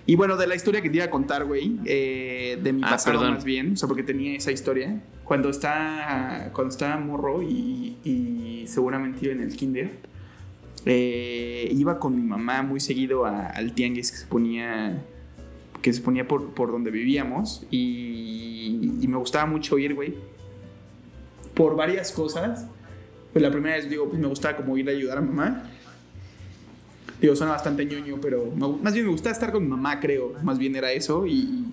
Y 0.06 0.16
bueno, 0.16 0.36
de 0.36 0.48
la 0.48 0.56
historia 0.56 0.82
que 0.82 0.90
te 0.90 0.98
iba 0.98 1.06
a 1.06 1.10
contar, 1.10 1.46
güey, 1.46 1.78
eh, 1.86 2.60
de 2.62 2.74
mi 2.74 2.82
ah, 2.84 2.90
pasado 2.90 3.22
más 3.22 3.44
bien, 3.44 3.74
o 3.74 3.78
sea, 3.78 3.88
porque 3.88 4.04
tenía 4.04 4.36
esa 4.36 4.52
historia. 4.52 5.02
Cuando 5.24 5.50
está, 5.50 6.50
cuando 6.54 6.72
estaba 6.72 6.98
morro 6.98 7.42
y, 7.42 8.66
seguramente 8.68 9.26
iba 9.26 9.34
en 9.34 9.42
el 9.42 9.56
kinder, 9.56 9.92
eh, 10.86 11.70
iba 11.72 12.00
con 12.00 12.16
mi 12.16 12.24
mamá 12.24 12.64
muy 12.64 12.80
seguido 12.80 13.26
al 13.26 13.74
tianguis 13.74 14.12
que 14.12 14.18
se 14.18 14.26
ponía 14.26 15.02
que 15.82 15.94
se 15.94 16.02
ponía 16.02 16.28
por, 16.28 16.54
por 16.54 16.72
donde 16.72 16.92
vivíamos 16.92 17.66
y, 17.72 18.98
y 19.02 19.08
me 19.08 19.18
gustaba 19.18 19.46
mucho 19.46 19.78
ir, 19.78 19.96
güey, 19.96 20.16
por 21.54 21.76
varias 21.76 22.12
cosas 22.12 22.68
pues 23.34 23.42
la 23.42 23.52
primera 23.52 23.76
vez, 23.76 23.90
digo, 23.90 24.10
pues 24.10 24.20
me 24.20 24.28
gustaba 24.28 24.58
como 24.58 24.78
ir 24.78 24.88
a 24.90 24.92
ayudar 24.92 25.18
a 25.18 25.22
mamá. 25.22 25.64
Digo, 27.22 27.36
suena 27.36 27.54
bastante 27.54 27.86
ñoño, 27.86 28.20
pero 28.20 28.52
más 28.82 28.94
bien 28.94 29.06
me 29.06 29.12
gustaba 29.12 29.32
estar 29.32 29.52
con 29.52 29.64
mi 29.64 29.70
mamá, 29.70 30.00
creo. 30.00 30.34
Más 30.44 30.58
bien 30.58 30.76
era 30.76 30.92
eso 30.92 31.26
y, 31.28 31.66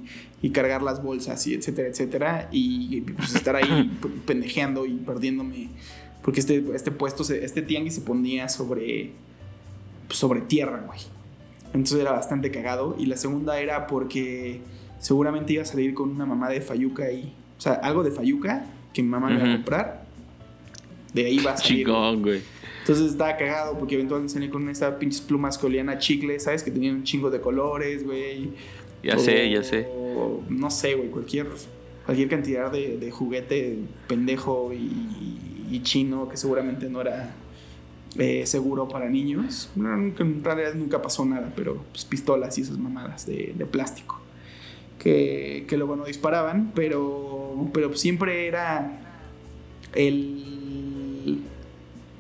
y 0.43 0.51
cargar 0.51 0.83
las 0.83 1.03
bolsas 1.03 1.45
y 1.47 1.55
etcétera, 1.55 1.89
etcétera. 1.89 2.49
Y 2.53 3.01
pues 3.01 3.35
estar 3.35 3.57
ahí 3.57 3.99
pendejeando 4.27 4.87
y 4.87 4.97
perdiéndome. 4.99 5.71
Porque 6.23 6.41
este, 6.41 6.65
este 6.75 6.91
puesto, 6.91 7.23
este 7.33 7.63
tianguis 7.63 7.95
se 7.95 8.03
ponía 8.03 8.49
sobre, 8.49 9.13
sobre 10.11 10.43
tierra, 10.43 10.85
güey. 10.87 11.01
Entonces 11.73 12.01
era 12.01 12.13
bastante 12.13 12.51
cagado. 12.51 12.97
Y 12.99 13.07
la 13.07 13.17
segunda 13.17 13.61
era 13.61 13.87
porque 13.87 14.61
seguramente 14.99 15.53
iba 15.53 15.63
a 15.63 15.67
salir 15.67 15.95
con 15.95 16.11
una 16.11 16.27
mamá 16.27 16.49
de 16.49 16.61
Fayuca 16.61 17.05
ahí. 17.05 17.33
O 17.57 17.61
sea, 17.61 17.75
algo 17.75 18.03
de 18.03 18.11
Fayuca 18.11 18.67
que 18.93 19.03
mi 19.03 19.09
mamá 19.09 19.29
me 19.29 19.37
iba 19.37 19.49
a 19.49 19.57
comprar 19.57 20.09
de 21.13 21.27
ahí 21.27 21.39
va 21.39 21.53
a 21.53 21.57
salir. 21.57 21.87
Chingón, 21.87 22.23
güey. 22.23 22.41
Entonces 22.81 23.13
estaba 23.13 23.37
cagado 23.37 23.79
porque 23.79 23.95
eventualmente 23.97 24.33
salí 24.33 24.49
con 24.49 24.69
estas 24.69 24.95
pinches 24.95 25.21
plumas 25.21 25.59
que 25.59 25.67
olían 25.67 25.89
a 25.89 25.99
chicle, 25.99 26.39
¿sabes? 26.41 26.63
Que 26.63 26.71
tenían 26.71 26.97
un 26.97 27.05
chingo 27.05 27.31
de 27.31 27.41
colores, 27.41 28.05
güey. 28.05 28.51
Ya 29.03 29.19
sé, 29.19 29.51
ya 29.51 29.63
sé. 29.63 29.87
No 30.49 30.71
sé, 30.71 30.95
güey, 30.95 31.11
cualquier, 31.11 31.47
cualquier 32.05 32.29
cantidad 32.29 32.71
de, 32.73 33.11
juguete 33.11 33.79
pendejo 34.07 34.73
y, 34.73 35.81
chino 35.83 36.29
que 36.29 36.37
seguramente 36.37 36.89
no 36.89 37.01
era 37.01 37.35
eh, 38.17 38.47
seguro 38.47 38.89
para 38.89 39.09
niños. 39.09 39.71
en 39.77 40.45
realidad 40.45 40.75
nunca 40.75 41.03
pasó 41.03 41.25
nada, 41.25 41.53
pero 41.55 41.85
pues, 41.93 42.05
pistolas 42.05 42.57
y 42.59 42.63
esas 42.63 42.79
mamadas 42.79 43.27
de, 43.27 43.67
plástico. 43.71 44.21
Que, 44.99 45.65
que, 45.69 45.77
luego 45.77 45.95
no 45.95 46.05
disparaban, 46.05 46.73
pero, 46.75 47.71
pero 47.73 47.95
siempre 47.95 48.49
era 48.49 49.01
el 49.95 50.49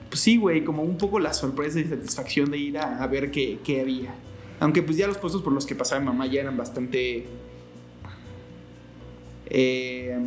pues 0.08 0.20
sí, 0.20 0.36
güey, 0.36 0.64
como 0.64 0.82
un 0.82 0.96
poco 0.96 1.20
la 1.20 1.32
sorpresa 1.32 1.80
y 1.80 1.84
satisfacción 1.84 2.50
de 2.50 2.58
ir 2.58 2.78
a, 2.78 3.06
ver 3.06 3.30
qué, 3.30 3.80
había. 3.80 4.14
Aunque 4.60 4.82
pues 4.82 4.96
ya 4.96 5.06
los 5.06 5.18
puestos 5.18 5.42
por 5.42 5.52
los 5.52 5.66
que 5.66 5.74
pasaba 5.74 6.00
mamá 6.00 6.26
ya 6.26 6.40
eran 6.40 6.56
bastante... 6.56 7.26
Eh, 9.50 10.18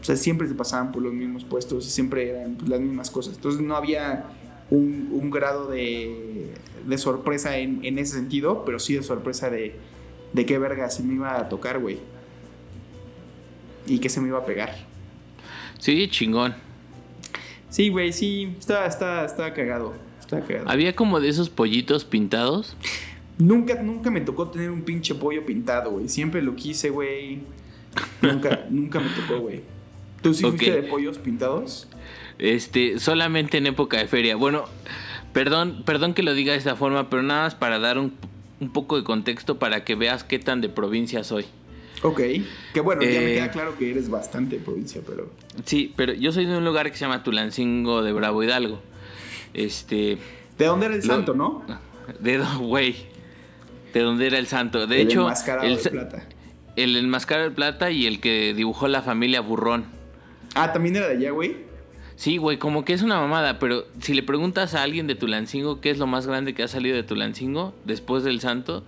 o 0.00 0.04
sea, 0.04 0.16
siempre 0.16 0.46
se 0.46 0.54
pasaban 0.54 0.92
por 0.92 1.02
los 1.02 1.12
mismos 1.12 1.44
puestos 1.44 1.86
y 1.86 1.90
siempre 1.90 2.30
eran 2.30 2.54
pues, 2.54 2.68
las 2.68 2.80
mismas 2.80 3.10
cosas. 3.10 3.36
Entonces 3.36 3.60
no 3.60 3.76
había 3.76 4.26
un, 4.70 5.30
grado 5.30 5.68
de, 5.68 6.52
de 6.86 6.98
sorpresa 6.98 7.58
en, 7.58 7.84
en, 7.84 7.98
ese 7.98 8.14
sentido, 8.14 8.64
pero 8.64 8.78
sí 8.78 8.94
de 8.94 9.02
sorpresa 9.02 9.50
de, 9.50 9.74
de 10.32 10.46
qué 10.46 10.58
verga 10.58 10.90
se 10.90 11.02
me 11.02 11.14
iba 11.14 11.38
a 11.38 11.48
tocar, 11.48 11.78
güey. 11.78 11.98
Y 13.86 13.98
qué 13.98 14.08
se 14.08 14.20
me 14.20 14.28
iba 14.28 14.38
a 14.38 14.44
pegar. 14.44 14.74
Sí, 15.78 16.08
chingón. 16.08 16.54
Sí, 17.70 17.90
güey, 17.90 18.12
sí, 18.12 18.54
estaba, 18.58 18.86
está, 18.86 19.24
está 19.24 19.52
cagado. 19.52 19.94
cagado. 20.28 20.68
¿Había 20.68 20.96
como 20.96 21.20
de 21.20 21.28
esos 21.28 21.50
pollitos 21.50 22.04
pintados? 22.04 22.76
Nunca, 23.38 23.82
nunca 23.82 24.10
me 24.10 24.22
tocó 24.22 24.48
tener 24.48 24.70
un 24.70 24.82
pinche 24.82 25.14
pollo 25.14 25.44
pintado, 25.44 25.90
güey. 25.90 26.08
Siempre 26.08 26.42
lo 26.42 26.56
quise, 26.56 26.90
güey. 26.90 27.40
Nunca, 28.22 28.64
nunca 28.70 28.98
me 28.98 29.10
tocó, 29.10 29.40
güey. 29.40 29.60
¿Tú 30.22 30.32
sí 30.32 30.42
fuiste 30.42 30.72
de 30.72 30.82
pollos 30.84 31.18
pintados? 31.18 31.86
Este, 32.38 32.98
solamente 32.98 33.58
en 33.58 33.66
época 33.66 33.98
de 33.98 34.06
feria. 34.06 34.36
Bueno, 34.36 34.64
perdón, 35.32 35.82
perdón 35.84 36.14
que 36.14 36.22
lo 36.22 36.34
diga 36.34 36.52
de 36.52 36.58
esta 36.58 36.76
forma, 36.76 37.08
pero 37.08 37.22
nada 37.22 37.44
más 37.44 37.54
para 37.54 37.78
dar 37.78 37.98
un, 37.98 38.14
un 38.60 38.72
poco 38.72 38.96
de 38.96 39.04
contexto 39.04 39.58
para 39.58 39.84
que 39.84 39.94
veas 39.94 40.24
qué 40.24 40.38
tan 40.38 40.60
de 40.60 40.68
provincia 40.68 41.24
soy. 41.24 41.46
Ok, 42.02 42.20
que 42.74 42.80
bueno, 42.80 43.02
ya 43.02 43.20
me 43.20 43.32
queda 43.32 43.46
eh, 43.46 43.50
claro 43.50 43.78
que 43.78 43.90
eres 43.90 44.10
bastante 44.10 44.58
provincia, 44.58 45.00
pero... 45.06 45.30
Sí, 45.64 45.92
pero 45.96 46.12
yo 46.12 46.30
soy 46.30 46.44
de 46.44 46.56
un 46.56 46.64
lugar 46.64 46.90
que 46.90 46.96
se 46.96 47.04
llama 47.04 47.22
Tulancingo 47.22 48.02
de 48.02 48.12
Bravo 48.12 48.42
Hidalgo. 48.42 48.82
Este... 49.54 50.18
¿De 50.58 50.66
dónde 50.66 50.86
era 50.86 50.94
el 50.94 51.02
santo, 51.02 51.34
no? 51.34 51.64
De 52.20 52.38
güey. 52.60 52.96
De 53.92 54.00
dónde 54.00 54.26
era 54.26 54.38
el 54.38 54.46
santo. 54.46 54.86
De 54.86 55.02
el 55.02 55.08
hecho, 55.08 55.22
enmascarado 55.22 55.66
el 55.66 55.82
de 55.82 55.90
plata. 55.90 56.28
El 56.76 56.96
enmascarado 56.96 57.48
de 57.48 57.54
plata 57.54 57.90
y 57.90 58.06
el 58.06 58.20
que 58.20 58.52
dibujó 58.54 58.88
la 58.88 59.02
familia 59.02 59.40
Burrón. 59.40 59.86
Ah, 60.54 60.72
¿también 60.72 60.96
era 60.96 61.08
de 61.08 61.16
allá, 61.16 61.30
güey? 61.30 61.65
Sí, 62.16 62.38
güey, 62.38 62.58
como 62.58 62.84
que 62.84 62.94
es 62.94 63.02
una 63.02 63.20
mamada, 63.20 63.58
pero 63.58 63.84
si 64.00 64.14
le 64.14 64.22
preguntas 64.22 64.74
a 64.74 64.82
alguien 64.82 65.06
de 65.06 65.14
Tulancingo 65.14 65.80
qué 65.82 65.90
es 65.90 65.98
lo 65.98 66.06
más 66.06 66.26
grande 66.26 66.54
que 66.54 66.62
ha 66.62 66.68
salido 66.68 66.96
de 66.96 67.02
Tulancingo 67.02 67.74
después 67.84 68.24
del 68.24 68.40
santo, 68.40 68.84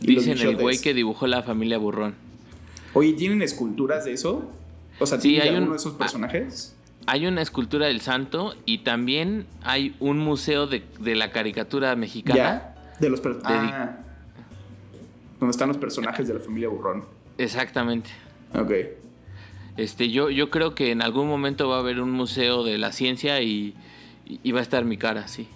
dicen 0.00 0.38
el 0.40 0.56
güey 0.56 0.80
que 0.80 0.92
dibujó 0.92 1.26
la 1.28 1.42
familia 1.42 1.78
Burrón. 1.78 2.14
Oye, 2.92 3.12
¿tienen 3.12 3.42
esculturas 3.42 4.04
de 4.04 4.12
eso? 4.14 4.50
O 4.98 5.06
sea, 5.06 5.18
¿tienen 5.18 5.42
hay 5.42 5.54
uno 5.56 5.70
de 5.72 5.76
esos 5.76 5.92
personajes? 5.94 6.76
hay 7.06 7.26
una 7.26 7.42
escultura 7.42 7.86
del 7.86 8.00
santo 8.00 8.54
y 8.64 8.78
también 8.78 9.46
hay 9.62 9.94
un 10.00 10.18
museo 10.18 10.66
de, 10.66 10.82
de 11.00 11.14
la 11.14 11.30
caricatura 11.30 11.94
mexicana. 11.96 12.36
¿Ya? 12.36 12.96
De 12.98 13.10
los 13.10 13.20
per- 13.20 13.38
ah, 13.44 13.98
donde 15.38 15.50
están 15.50 15.68
los 15.68 15.76
personajes 15.76 16.26
de 16.26 16.34
la 16.34 16.40
familia 16.40 16.68
Burrón. 16.70 17.04
Exactamente. 17.38 18.10
Ok. 18.54 18.72
Este, 19.76 20.10
yo, 20.10 20.30
yo 20.30 20.50
creo 20.50 20.74
que 20.74 20.90
en 20.92 21.02
algún 21.02 21.26
momento 21.28 21.68
va 21.68 21.76
a 21.76 21.80
haber 21.80 22.00
un 22.00 22.10
museo 22.12 22.62
de 22.64 22.78
la 22.78 22.92
ciencia 22.92 23.40
y, 23.42 23.74
y- 24.26 24.40
y 24.42 24.52
va 24.52 24.60
a 24.60 24.62
estar 24.62 24.84
mi 24.84 24.96
cara, 24.96 25.26
sí. 25.28 25.48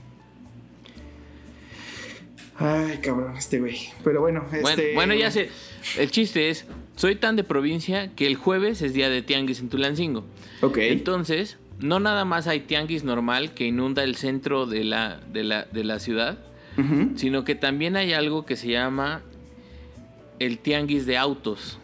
Ay, 2.59 2.99
cabrón, 3.03 3.37
este 3.37 3.61
güey. 3.61 3.77
Pero 4.03 4.21
bueno, 4.21 4.45
Bueno, 4.51 4.69
este. 4.69 4.95
bueno, 4.95 5.15
ya 5.15 5.31
sé. 5.31 5.49
El 5.97 6.11
chiste 6.11 6.51
es, 6.51 6.67
soy 6.97 7.15
tan 7.15 7.37
de 7.37 7.45
provincia 7.45 8.11
que 8.17 8.27
el 8.27 8.35
jueves 8.35 8.83
es 8.83 8.93
día 8.95 9.09
de 9.09 9.23
tianguis 9.23 9.61
en 9.61 9.69
Tulancingo. 9.69 10.25
Ok. 10.63 10.79
Entonces, 10.79 11.57
no 11.79 12.01
nada 12.01 12.25
más 12.25 12.49
hay 12.49 12.61
tianguis 12.61 13.05
normal 13.05 13.55
que 13.55 13.67
inunda 13.67 14.03
el 14.03 14.17
centro 14.17 14.67
de 14.67 14.83
la, 14.83 15.21
de 15.33 15.45
la, 15.45 15.65
de 15.71 15.85
la 15.85 16.01
ciudad, 16.01 16.39
sino 17.17 17.45
que 17.45 17.55
también 17.57 17.97
hay 17.97 18.13
algo 18.13 18.45
que 18.47 18.55
se 18.57 18.69
llama 18.69 19.23
el 20.41 20.59
tianguis 20.59 21.07
de 21.07 21.17
autos. 21.17 21.79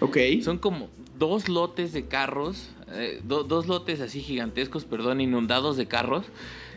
Ok. 0.00 0.16
Son 0.42 0.58
como 0.58 0.88
dos 1.18 1.48
lotes 1.48 1.92
de 1.92 2.06
carros, 2.06 2.68
eh, 2.92 3.20
do- 3.24 3.44
dos 3.44 3.66
lotes 3.66 4.00
así 4.00 4.20
gigantescos, 4.20 4.84
perdón, 4.84 5.20
inundados 5.20 5.76
de 5.76 5.86
carros, 5.86 6.24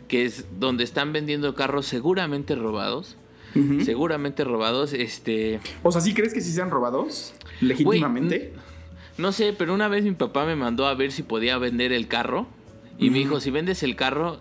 que 0.08 0.24
es 0.24 0.46
donde 0.58 0.84
están 0.84 1.12
vendiendo 1.12 1.54
carros 1.54 1.86
seguramente 1.86 2.54
robados. 2.54 3.16
Seguramente 3.84 4.44
robados, 4.44 4.92
este... 4.92 5.58
O 5.82 5.90
sea, 5.90 6.00
¿sí 6.00 6.14
crees 6.14 6.32
que 6.32 6.40
sí 6.40 6.52
sean 6.52 6.70
robados? 6.70 7.34
Legítimamente. 7.60 8.52
No 9.18 9.32
sé, 9.32 9.52
pero 9.52 9.74
una 9.74 9.88
vez 9.88 10.04
mi 10.04 10.12
papá 10.12 10.46
me 10.46 10.54
mandó 10.54 10.86
a 10.86 10.94
ver 10.94 11.10
si 11.10 11.24
podía 11.24 11.58
vender 11.58 11.92
el 11.92 12.06
carro. 12.06 12.46
Y 12.96 13.10
me 13.10 13.18
dijo, 13.18 13.40
si 13.40 13.50
vendes 13.50 13.82
el 13.82 13.96
carro 13.96 14.38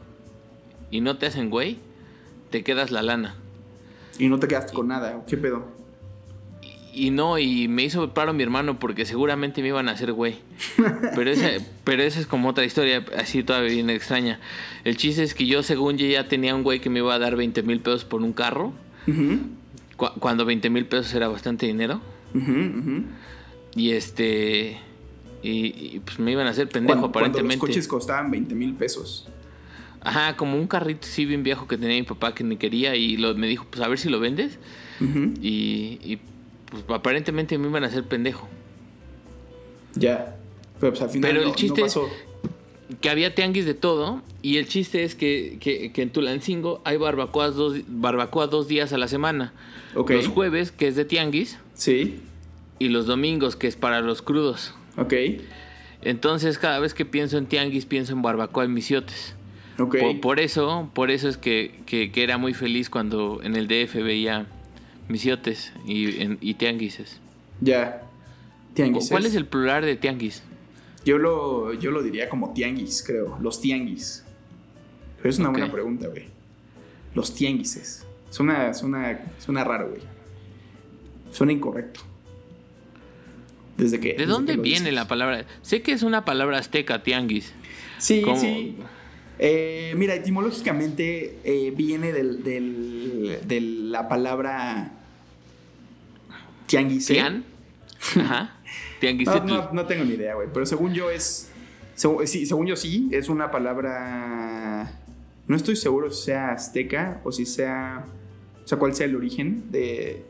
y 0.91 1.01
no 1.01 1.18
te 1.18 1.25
hacen 1.25 1.50
güey, 1.50 1.77
te 2.51 2.63
quedas 2.63 2.91
la 2.91 3.01
lana. 3.01 3.36
Y 4.20 4.27
no 4.27 4.38
te 4.39 4.48
quedaste 4.48 4.74
con 4.74 4.88
nada. 4.89 5.24
¿Qué 5.27 5.38
pedo? 5.38 5.65
Y, 6.93 7.12
no, 7.12 7.38
y 7.38 7.67
me 7.67 7.84
hizo 7.84 8.13
paro 8.13 8.34
mi 8.34 8.43
hermano 8.43 8.79
porque 8.79 9.05
seguramente 9.05 9.62
me 9.62 9.67
iban 9.69 9.88
a 9.89 9.91
hacer 9.91 10.12
güey. 10.13 10.36
Pero 11.15 11.29
esa, 11.31 11.50
pero 11.84 12.03
esa 12.03 12.19
es 12.19 12.25
como 12.27 12.50
otra 12.50 12.65
historia, 12.65 13.05
así 13.17 13.43
todavía 13.43 13.72
bien 13.74 13.89
extraña. 13.89 14.39
El 14.84 14.98
chiste 14.98 15.24
es 15.24 15.34
que 15.34 15.46
yo, 15.46 15.63
según 15.63 15.98
yo, 15.98 16.08
ya 16.08 16.27
tenía 16.27 16.55
un 16.55 16.63
güey 16.63 16.79
que 16.79 16.89
me 16.89 17.00
iba 17.00 17.13
a 17.13 17.19
dar 17.19 17.36
20 17.36 17.62
mil 17.63 17.79
pesos 17.79 18.05
por 18.05 18.22
un 18.22 18.34
carro. 18.34 18.74
Cu- 19.98 20.12
cuando 20.19 20.46
20 20.46 20.69
mil 20.69 20.86
pesos 20.86 21.13
era 21.13 21.27
bastante 21.27 21.65
dinero. 21.67 22.01
Ujú. 22.34 23.03
Y 23.75 23.91
este... 23.91 24.77
Y, 25.41 25.96
y, 25.96 26.01
pues 26.03 26.19
me 26.19 26.31
iban 26.34 26.48
a 26.48 26.50
hacer 26.50 26.67
pendejo 26.67 27.00
Cuando, 27.00 27.12
cuando 27.13 27.27
aparentemente. 27.29 27.55
los 27.65 27.69
coches 27.69 27.88
costaban 27.88 28.29
20 28.29 28.55
mil 28.55 28.74
pesos. 28.74 29.27
Ajá, 30.01 30.36
como 30.36 30.58
un 30.58 30.67
carrito 30.67 31.08
sí 31.08 31.25
bien 31.25 31.43
viejo 31.43 31.65
que 31.67 31.77
tenía 31.77 31.96
mi 31.96 32.03
papá 32.03 32.34
que 32.36 32.43
ni 32.43 32.58
quería 32.58 32.96
y 32.96 33.15
lo, 33.17 33.34
me 33.36 33.48
dijo, 33.48 33.65
pues 33.69 33.81
a 33.81 33.88
ver 33.88 34.00
si 34.00 34.10
lo 34.10 34.19
vendes. 34.19 34.60
Y, 35.41 35.98
y, 36.03 36.19
pues 36.70 36.84
aparentemente 36.90 37.58
me 37.58 37.68
iban 37.68 37.84
a 37.84 37.88
hacer 37.88 38.04
pendejo. 38.06 38.48
Ya. 39.96 40.36
Pero 40.80 40.92
pues 40.94 41.02
al 41.02 41.10
final 41.10 41.30
Pero 41.30 41.40
el 41.42 41.46
no- 41.48 41.52
no 41.52 41.56
chiste 41.56 41.82
es- 41.82 41.88
pasó. 41.88 42.10
Que 43.02 43.10
había 43.12 43.36
tianguis 43.36 43.66
de 43.66 43.76
todo 43.76 44.22
y 44.42 44.58
el 44.58 44.68
chiste 44.68 45.04
es 45.04 45.14
que, 45.14 45.58
que, 45.60 45.92
que 45.92 46.02
en 46.02 46.10
Tulancingo 46.12 46.82
hay 46.86 46.98
barbacoas 46.98 47.54
dos, 47.56 47.78
barbacoa 47.88 48.48
dos 48.48 48.68
días 48.68 48.94
a 48.94 48.98
la 48.98 49.08
semana. 49.08 49.54
Los 49.94 50.28
jueves, 50.28 50.72
que 50.72 50.88
es 50.88 50.96
de 50.96 51.06
tianguis, 51.06 51.60
Sí. 51.76 52.20
y 52.80 52.90
los 52.90 53.06
domingos, 53.06 53.56
que 53.56 53.68
es 53.68 53.76
para 53.76 54.02
los 54.02 54.22
crudos. 54.24 54.74
Ok. 54.98 55.14
Entonces 56.02 56.58
cada 56.58 56.80
vez 56.80 56.94
que 56.96 57.06
pienso 57.06 57.38
en 57.38 57.46
tianguis 57.46 57.86
pienso 57.86 58.14
en 58.14 58.22
barbacoa 58.24 58.66
y 58.66 58.70
misiotes. 58.70 59.36
Ok. 59.78 59.98
Por, 60.00 60.20
por 60.22 60.40
eso, 60.40 60.90
por 60.94 61.12
eso 61.12 61.30
es 61.30 61.38
que, 61.38 61.80
que- 61.86 62.12
que 62.12 62.24
era 62.24 62.38
muy 62.40 62.56
feliz 62.56 62.90
cuando 62.90 63.40
en 63.44 63.56
el 63.56 63.68
DF 63.68 64.02
veía 64.02 64.48
misiotes 65.10 65.74
y, 65.86 66.22
en- 66.22 66.38
y 66.39 66.54
tianguises. 66.54 67.20
Ya. 67.62 68.04
Tianguis. 68.74 69.10
¿Cuál 69.10 69.25
es 69.25 69.36
el 69.36 69.46
plural 69.46 69.83
de 69.83 69.96
tianguis? 69.98 70.44
Yo 71.05 71.18
lo, 71.18 71.74
yo 71.74 71.92
lo 71.92 72.01
diría 72.03 72.29
como 72.29 72.53
tianguis, 72.53 73.03
creo. 73.05 73.38
Los 73.42 73.60
tianguis. 73.62 74.24
Pero 75.18 75.29
es 75.29 75.40
una 75.40 75.50
buena 75.50 75.72
pregunta, 75.72 76.07
güey. 76.07 76.27
Los 77.16 77.33
tianguises. 77.36 78.05
Suena, 78.29 78.74
suena, 78.74 79.20
suena 79.40 79.64
raro, 79.64 79.90
güey. 79.90 80.01
Suena 81.31 81.51
incorrecto. 81.51 82.01
Desde 83.77 84.00
que. 84.00 84.10
¿De 84.10 84.14
desde 84.20 84.27
dónde 84.31 84.55
que 84.55 84.62
viene 84.62 84.79
dices. 84.81 84.94
la 84.94 85.07
palabra? 85.07 85.46
Sé 85.62 85.81
que 85.81 85.92
es 85.94 86.03
una 86.03 86.25
palabra 86.25 86.57
azteca, 86.60 87.01
tianguis. 87.03 87.51
Sí, 87.98 88.22
¿Cómo? 88.22 88.40
sí. 88.40 88.75
Eh, 89.40 89.94
mira, 89.98 90.16
etimológicamente 90.16 91.40
eh, 91.46 91.72
viene 91.75 92.12
del, 92.12 92.44
del- 92.44 93.40
de 93.46 93.62
la 93.62 94.10
palabra 94.10 94.99
tianguis. 96.70 97.08
¿Tian? 97.08 97.44
Ajá. 98.16 98.44
No, 98.44 99.00
Tianguisetl. 99.00 99.46
no, 99.48 99.72
no 99.74 99.86
tengo 99.86 100.03
ni 100.05 100.14
idea, 100.14 100.36
güey. 100.36 100.48
Pero 100.53 100.66
según 100.66 100.94
yo 100.94 101.10
es. 101.10 101.50
sí, 102.25 102.46
según 102.46 102.68
yo 102.68 102.75
sí, 102.75 103.10
es 103.12 103.27
una 103.29 103.50
palabra. 103.51 104.92
No 105.48 105.55
estoy 105.55 105.75
seguro 105.75 106.12
si 106.12 106.25
sea 106.25 106.51
azteca 106.51 107.22
o 107.24 107.32
si 107.32 107.46
sea. 107.46 108.05
O 108.64 108.68
sea, 108.68 108.77
cuál 108.77 108.94
sea 108.94 109.05
el 109.08 109.16
origen 109.16 109.72
de. 109.72 110.24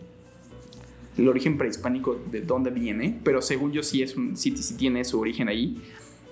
El 1.18 1.28
origen 1.28 1.58
prehispánico 1.58 2.22
de 2.32 2.42
dónde 2.42 2.70
viene. 2.70 3.20
Pero 3.24 3.42
según 3.42 3.72
yo 3.74 3.84
sí 3.84 4.02
es 4.02 4.16
un. 4.16 4.38
Sí, 4.38 4.56
sí 4.58 4.76
tiene 4.76 5.04
su 5.04 5.20
origen 5.20 5.50
ahí. 5.50 5.82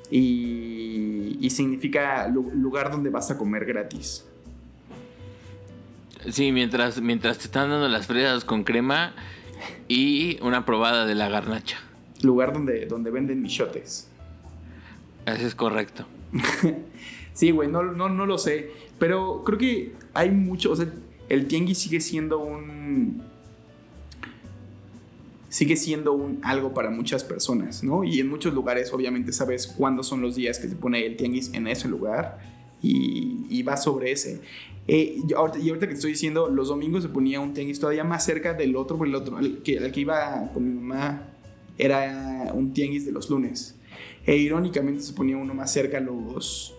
Y. 0.09 1.37
Y 1.41 1.49
significa 1.49 2.27
lu- 2.27 2.51
lugar 2.55 2.89
donde 2.91 3.09
vas 3.09 3.29
a 3.29 3.37
comer 3.37 3.65
gratis. 3.65 4.23
Sí, 6.31 6.51
mientras, 6.51 6.99
mientras 7.01 7.37
te 7.37 7.45
están 7.45 7.69
dando 7.69 7.87
las 7.87 8.07
fresas 8.07 8.43
con 8.43 8.63
crema 8.63 9.13
y 9.87 10.39
una 10.41 10.65
probada 10.65 11.05
de 11.05 11.15
la 11.15 11.29
garnacha. 11.29 11.77
Lugar 12.21 12.53
donde, 12.53 12.85
donde 12.85 13.11
venden 13.11 13.41
michotes. 13.41 14.09
Eso 15.25 15.47
es 15.47 15.55
correcto. 15.55 16.05
Sí, 17.37 17.51
güey, 17.51 17.69
no, 17.69 17.83
no, 17.83 18.09
no 18.09 18.25
lo 18.25 18.39
sé. 18.39 18.71
Pero 18.97 19.43
creo 19.43 19.59
que 19.59 19.93
hay 20.15 20.31
mucho. 20.31 20.71
O 20.71 20.75
sea, 20.75 20.91
el 21.29 21.47
tianguis 21.47 21.77
sigue 21.77 22.01
siendo 22.01 22.39
un. 22.39 23.21
Sigue 25.47 25.75
siendo 25.75 26.13
un 26.13 26.39
algo 26.41 26.73
para 26.73 26.89
muchas 26.89 27.23
personas, 27.23 27.83
¿no? 27.83 28.03
Y 28.03 28.19
en 28.19 28.27
muchos 28.27 28.55
lugares, 28.55 28.91
obviamente, 28.91 29.31
sabes 29.31 29.67
cuándo 29.67 30.01
son 30.01 30.19
los 30.19 30.35
días 30.35 30.57
que 30.57 30.67
se 30.67 30.75
pone 30.75 31.05
el 31.05 31.15
tianguis 31.15 31.53
en 31.53 31.67
ese 31.67 31.87
lugar. 31.87 32.39
Y, 32.81 33.45
y 33.49 33.63
va 33.63 33.77
sobre 33.77 34.11
ese. 34.11 34.41
Eh, 34.87 35.19
y, 35.27 35.33
ahorita, 35.33 35.59
y 35.59 35.69
ahorita 35.69 35.87
que 35.87 35.93
estoy 35.93 36.11
diciendo, 36.11 36.47
los 36.49 36.69
domingos 36.69 37.03
se 37.03 37.09
ponía 37.09 37.39
un 37.39 37.53
tianguis 37.53 37.79
todavía 37.79 38.03
más 38.03 38.23
cerca 38.23 38.53
del 38.53 38.75
otro, 38.75 38.97
porque 38.97 39.09
el 39.09 39.15
otro, 39.15 39.39
el 39.39 39.61
que, 39.61 39.91
que 39.91 39.99
iba 39.99 40.49
con 40.53 40.63
mi 40.63 40.73
mamá, 40.73 41.27
era 41.77 42.51
un 42.53 42.73
tianguis 42.73 43.05
de 43.05 43.11
los 43.11 43.29
lunes. 43.29 43.75
E 44.25 44.37
irónicamente 44.37 45.03
se 45.03 45.13
ponía 45.13 45.37
uno 45.37 45.53
más 45.53 45.71
cerca 45.71 45.99
los, 45.99 46.75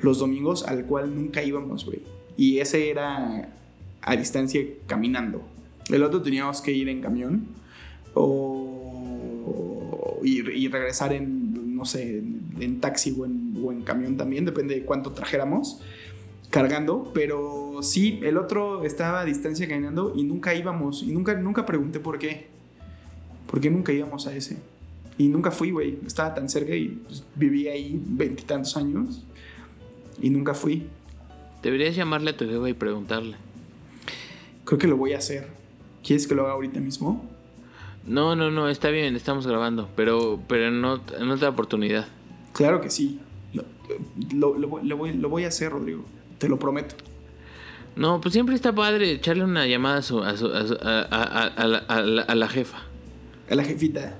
los 0.00 0.18
domingos, 0.18 0.64
al 0.64 0.84
cual 0.86 1.14
nunca 1.14 1.42
íbamos, 1.42 1.84
güey. 1.84 2.02
Y 2.36 2.58
ese 2.58 2.90
era 2.90 3.50
a 4.02 4.16
distancia 4.16 4.62
caminando. 4.86 5.42
El 5.90 6.02
otro 6.02 6.22
teníamos 6.22 6.60
que 6.60 6.72
ir 6.72 6.88
en 6.88 7.00
camión 7.00 7.46
o 8.14 8.58
y, 10.22 10.48
y 10.50 10.68
regresar 10.68 11.12
en, 11.12 11.37
no 11.78 11.86
sé, 11.86 12.18
en, 12.18 12.42
en 12.60 12.80
taxi 12.80 13.16
o 13.18 13.24
en, 13.24 13.54
o 13.64 13.72
en 13.72 13.82
camión 13.82 14.16
también, 14.16 14.44
depende 14.44 14.74
de 14.74 14.82
cuánto 14.84 15.12
trajéramos 15.12 15.80
cargando, 16.50 17.10
pero 17.14 17.80
sí, 17.82 18.20
el 18.22 18.36
otro 18.36 18.84
estaba 18.84 19.20
a 19.20 19.24
distancia 19.24 19.68
caminando 19.68 20.12
y 20.16 20.24
nunca 20.24 20.54
íbamos, 20.54 21.02
y 21.02 21.12
nunca, 21.12 21.34
nunca 21.34 21.64
pregunté 21.64 22.00
por 22.00 22.18
qué, 22.18 22.48
por 23.50 23.60
qué 23.60 23.70
nunca 23.70 23.92
íbamos 23.92 24.26
a 24.26 24.34
ese. 24.34 24.58
Y 25.18 25.28
nunca 25.28 25.50
fui, 25.50 25.72
güey, 25.72 25.98
estaba 26.06 26.32
tan 26.34 26.48
cerca 26.48 26.74
y 26.76 26.88
pues, 26.88 27.24
viví 27.34 27.66
ahí 27.66 28.00
veintitantos 28.06 28.76
años 28.76 29.24
y 30.22 30.30
nunca 30.30 30.54
fui. 30.54 30.86
Deberías 31.62 31.96
llamarle 31.96 32.30
a 32.30 32.36
tu 32.36 32.46
jefa 32.46 32.68
y 32.68 32.74
preguntarle. 32.74 33.36
Creo 34.64 34.78
que 34.78 34.86
lo 34.86 34.96
voy 34.96 35.14
a 35.14 35.18
hacer. 35.18 35.48
¿Quieres 36.04 36.28
que 36.28 36.36
lo 36.36 36.44
haga 36.44 36.52
ahorita 36.52 36.78
mismo? 36.78 37.28
No, 38.06 38.34
no, 38.36 38.50
no, 38.50 38.68
está 38.68 38.88
bien, 38.90 39.16
estamos 39.16 39.46
grabando, 39.46 39.88
pero, 39.96 40.40
pero 40.48 40.70
no, 40.70 41.00
en 41.18 41.30
otra 41.30 41.50
oportunidad. 41.50 42.06
Claro 42.52 42.80
que 42.80 42.90
sí. 42.90 43.20
Lo, 43.52 43.64
lo- 44.32 44.58
lo 44.58 44.96
voy- 44.96 45.12
lo 45.14 45.28
voy, 45.28 45.44
a 45.44 45.48
hacer, 45.48 45.70
Rodrigo. 45.72 46.04
Te 46.38 46.48
lo 46.48 46.58
prometo. 46.58 46.94
No, 47.96 48.20
pues 48.20 48.32
siempre 48.32 48.54
está 48.54 48.72
padre 48.74 49.10
echarle 49.12 49.44
una 49.44 49.66
llamada 49.66 49.98
a, 49.98 50.02
su, 50.02 50.22
a, 50.22 50.36
su- 50.36 50.46
a, 50.52 50.66
su- 50.66 50.78
a- 50.82 51.06
a- 51.10 52.24
a 52.28 52.34
la, 52.34 52.48
jefa. 52.48 52.78
A 53.50 53.54
la 53.54 53.64
jefita. 53.64 54.14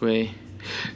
Güey. 0.00 0.30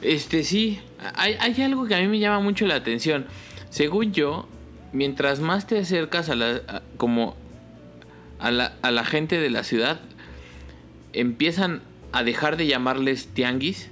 Este 0.01 0.43
sí, 0.43 0.79
hay, 1.15 1.35
hay 1.39 1.61
algo 1.61 1.85
que 1.87 1.95
a 1.95 1.99
mí 1.99 2.07
me 2.07 2.19
llama 2.19 2.39
mucho 2.39 2.65
la 2.65 2.75
atención. 2.75 3.25
Según 3.69 4.11
yo, 4.13 4.47
mientras 4.93 5.39
más 5.39 5.67
te 5.67 5.79
acercas 5.79 6.29
a 6.29 6.35
la 6.35 6.81
como 6.97 7.35
a 8.39 8.51
la, 8.51 8.75
a 8.81 8.91
la 8.91 9.03
gente 9.05 9.39
de 9.39 9.49
la 9.49 9.63
ciudad, 9.63 9.99
empiezan 11.15 11.81
a 12.11 12.23
dejar 12.23 12.57
de 12.57 12.67
llamarles 12.67 13.27
tianguis 13.27 13.89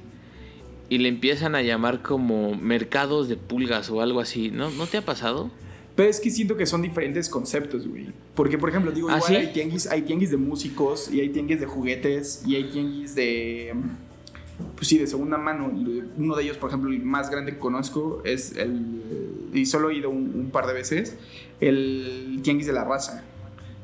y 0.90 1.00
le 1.00 1.10
empiezan 1.10 1.56
a 1.56 1.62
llamar 1.62 2.02
como 2.02 2.56
mercados 2.56 3.28
de 3.28 3.36
pulgas 3.38 3.90
o 3.90 4.02
algo 4.02 4.20
así. 4.20 4.52
¿No, 4.52 4.70
¿No 4.70 4.86
te 4.86 4.98
ha 4.98 5.02
pasado? 5.02 5.50
Pero 5.96 6.10
es 6.10 6.20
que 6.20 6.30
siento 6.32 6.58
que 6.58 6.66
son 6.66 6.82
diferentes 6.82 7.30
conceptos, 7.30 7.88
güey. 7.88 8.08
Porque, 8.36 8.58
por 8.58 8.70
ejemplo, 8.70 8.92
digo, 8.92 9.10
¿Ah, 9.10 9.18
igual 9.18 9.32
sí? 9.32 9.36
hay 9.36 9.54
tianguis, 9.54 9.88
hay 9.88 10.02
tianguis 10.02 10.32
de 10.32 10.38
músicos 10.38 11.12
y 11.12 11.22
hay 11.22 11.30
tianguis 11.30 11.60
de 11.60 11.66
juguetes 11.66 12.44
y 12.48 12.56
hay 12.56 12.64
tianguis 12.66 13.16
de. 13.16 13.74
Pues 14.76 14.88
sí, 14.88 14.98
de 14.98 15.08
segunda 15.08 15.38
mano. 15.38 15.72
Uno 16.18 16.36
de 16.36 16.44
ellos, 16.44 16.58
por 16.58 16.70
ejemplo, 16.70 16.92
el 16.92 17.04
más 17.04 17.30
grande 17.30 17.54
que 17.54 17.60
conozco 17.60 18.22
es 18.26 18.56
el. 18.56 19.50
Y 19.54 19.66
solo 19.68 19.92
he 19.92 19.96
ido 19.96 20.10
un, 20.10 20.34
un 20.36 20.50
par 20.50 20.66
de 20.66 20.74
veces. 20.74 21.16
El 21.60 22.40
tianguis 22.44 22.66
de 22.66 22.74
la 22.74 22.84
raza. 22.84 23.24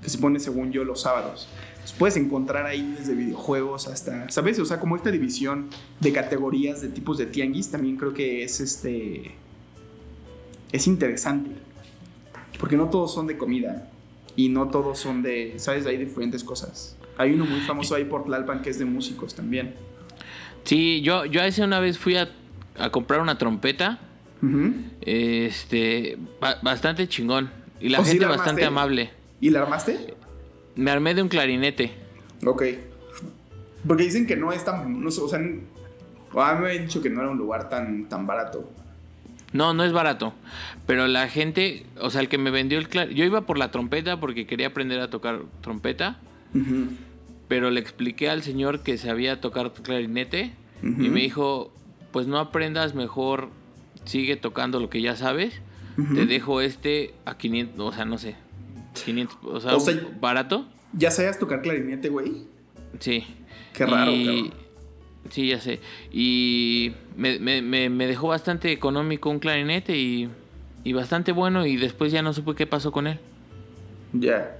Que 0.01 0.09
se 0.09 0.17
pone, 0.17 0.39
según 0.39 0.71
yo, 0.71 0.83
los 0.83 1.01
sábados. 1.01 1.47
Entonces, 1.89 1.95
puedes 1.97 2.17
encontrar 2.17 2.65
ahí 2.65 2.95
desde 2.97 3.15
videojuegos 3.15 3.87
hasta. 3.87 4.29
¿Sabes? 4.29 4.59
O 4.59 4.65
sea, 4.65 4.79
como 4.79 4.95
esta 4.95 5.11
división 5.11 5.69
de 5.99 6.11
categorías 6.13 6.81
de 6.81 6.89
tipos 6.89 7.17
de 7.17 7.25
tianguis 7.25 7.71
también 7.71 7.97
creo 7.97 8.13
que 8.13 8.43
es 8.43 8.59
este. 8.59 9.31
Es 10.71 10.87
interesante. 10.87 11.51
Porque 12.59 12.77
no 12.77 12.89
todos 12.89 13.13
son 13.13 13.27
de 13.27 13.37
comida. 13.37 13.89
Y 14.35 14.49
no 14.49 14.67
todos 14.69 14.99
son 14.99 15.21
de. 15.23 15.53
¿Sabes? 15.57 15.85
Hay 15.85 15.97
diferentes 15.97 16.43
cosas. 16.43 16.95
Hay 17.17 17.33
uno 17.33 17.45
muy 17.45 17.61
famoso 17.61 17.95
ahí 17.95 18.05
por 18.05 18.23
Tlalpan 18.25 18.61
que 18.61 18.69
es 18.69 18.79
de 18.79 18.85
músicos 18.85 19.33
también. 19.35 19.75
Sí, 20.63 21.01
yo, 21.01 21.25
yo 21.25 21.41
hace 21.41 21.63
una 21.63 21.79
vez 21.79 21.97
fui 21.97 22.15
a, 22.15 22.29
a 22.77 22.89
comprar 22.91 23.19
una 23.21 23.37
trompeta. 23.37 23.99
Este, 25.01 26.17
ba- 26.39 26.59
bastante 26.61 27.07
chingón. 27.07 27.49
Y 27.81 27.89
la 27.89 27.99
¿O 27.99 28.03
sí 28.03 28.11
gente 28.11 28.25
la 28.25 28.31
bastante 28.35 28.65
amable. 28.65 29.09
¿Y 29.41 29.49
la 29.49 29.61
armaste? 29.61 30.13
Me 30.79 30.91
armé 30.91 31.13
de 31.13 31.21
un 31.21 31.27
clarinete. 31.27 31.91
Ok. 32.45 32.63
Porque 33.85 34.03
dicen 34.03 34.25
que 34.25 34.37
no 34.37 34.53
es 34.53 34.63
tan. 34.63 35.01
No 35.01 35.09
o 35.09 35.11
sea. 35.11 35.39
a 35.39 35.41
mí 35.41 36.61
me 36.61 36.71
han 36.71 36.85
dicho 36.85 37.01
que 37.01 37.09
no 37.09 37.21
era 37.21 37.29
un 37.29 37.37
lugar 37.37 37.69
tan, 37.69 38.07
tan 38.07 38.25
barato. 38.25 38.71
No, 39.51 39.73
no 39.73 39.83
es 39.83 39.91
barato. 39.91 40.33
Pero 40.85 41.07
la 41.07 41.27
gente, 41.27 41.85
o 41.99 42.09
sea, 42.09 42.21
el 42.21 42.29
que 42.29 42.37
me 42.37 42.49
vendió 42.49 42.77
el 42.77 42.87
clarinete. 42.87 43.19
Yo 43.19 43.25
iba 43.25 43.41
por 43.41 43.57
la 43.57 43.71
trompeta 43.71 44.19
porque 44.21 44.47
quería 44.47 44.67
aprender 44.67 45.01
a 45.01 45.09
tocar 45.09 45.41
trompeta. 45.61 46.19
Pero 47.49 47.71
le 47.71 47.79
expliqué 47.81 48.29
al 48.29 48.41
señor 48.41 48.81
que 48.81 48.97
sabía 48.97 49.41
tocar 49.41 49.73
clarinete. 49.73 50.53
Y 50.81 51.09
me 51.09 51.19
dijo: 51.19 51.73
Pues 52.11 52.25
no 52.27 52.39
aprendas, 52.39 52.95
mejor 52.95 53.49
sigue 54.05 54.37
tocando 54.37 54.79
lo 54.79 54.89
que 54.89 55.01
ya 55.01 55.17
sabes. 55.17 55.61
Te 56.15 56.25
dejo 56.25 56.61
este 56.61 57.13
a 57.25 57.37
500, 57.37 57.85
o 57.85 57.91
sea, 57.93 58.05
no 58.05 58.17
sé. 58.17 58.35
500, 58.93 59.37
o 59.43 59.59
sea, 59.61 59.75
O 59.75 59.79
sea, 59.79 59.93
un- 59.95 60.19
barato. 60.19 60.65
¿Ya 60.93 61.11
sabías 61.11 61.37
tocar 61.39 61.61
clarinete, 61.61 62.09
güey? 62.09 62.31
Sí. 62.99 63.23
Qué 63.73 63.85
raro, 63.85 64.11
Y- 64.11 64.25
cabrón. 64.25 64.53
Sí, 65.29 65.47
ya 65.49 65.59
sé. 65.59 65.79
Y 66.11 66.93
me, 67.15 67.39
me- 67.39 67.61
me- 67.61 67.89
me 67.89 68.07
dejó 68.07 68.29
bastante 68.29 68.71
económico 68.71 69.29
un 69.29 69.37
clarinete 69.39 69.95
y, 69.97 70.29
y 70.83 70.93
bastante 70.93 71.31
bueno 71.33 71.65
y 71.67 71.75
después 71.77 72.11
ya 72.11 72.21
no 72.23 72.33
supe 72.33 72.55
qué 72.55 72.65
pasó 72.65 72.91
con 72.91 73.05
él. 73.05 73.19
Ya. 74.13 74.57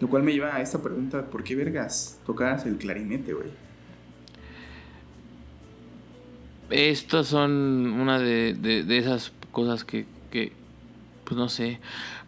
Lo 0.00 0.08
cual 0.08 0.22
me 0.24 0.32
lleva 0.34 0.54
a 0.54 0.60
esta 0.60 0.82
pregunta: 0.82 1.24
¿por 1.30 1.44
qué 1.44 1.54
vergas 1.54 2.20
tocabas 2.26 2.66
el 2.66 2.76
clarinete, 2.76 3.32
güey? 3.32 3.48
Estas 6.70 7.28
son 7.28 7.52
una 8.00 8.18
de, 8.18 8.54
de- 8.54 8.82
de 8.82 8.98
esas 8.98 9.32
cosas 9.52 9.84
que, 9.84 10.04
que, 10.30 10.52
pues 11.24 11.36
no 11.38 11.48
sé. 11.48 11.78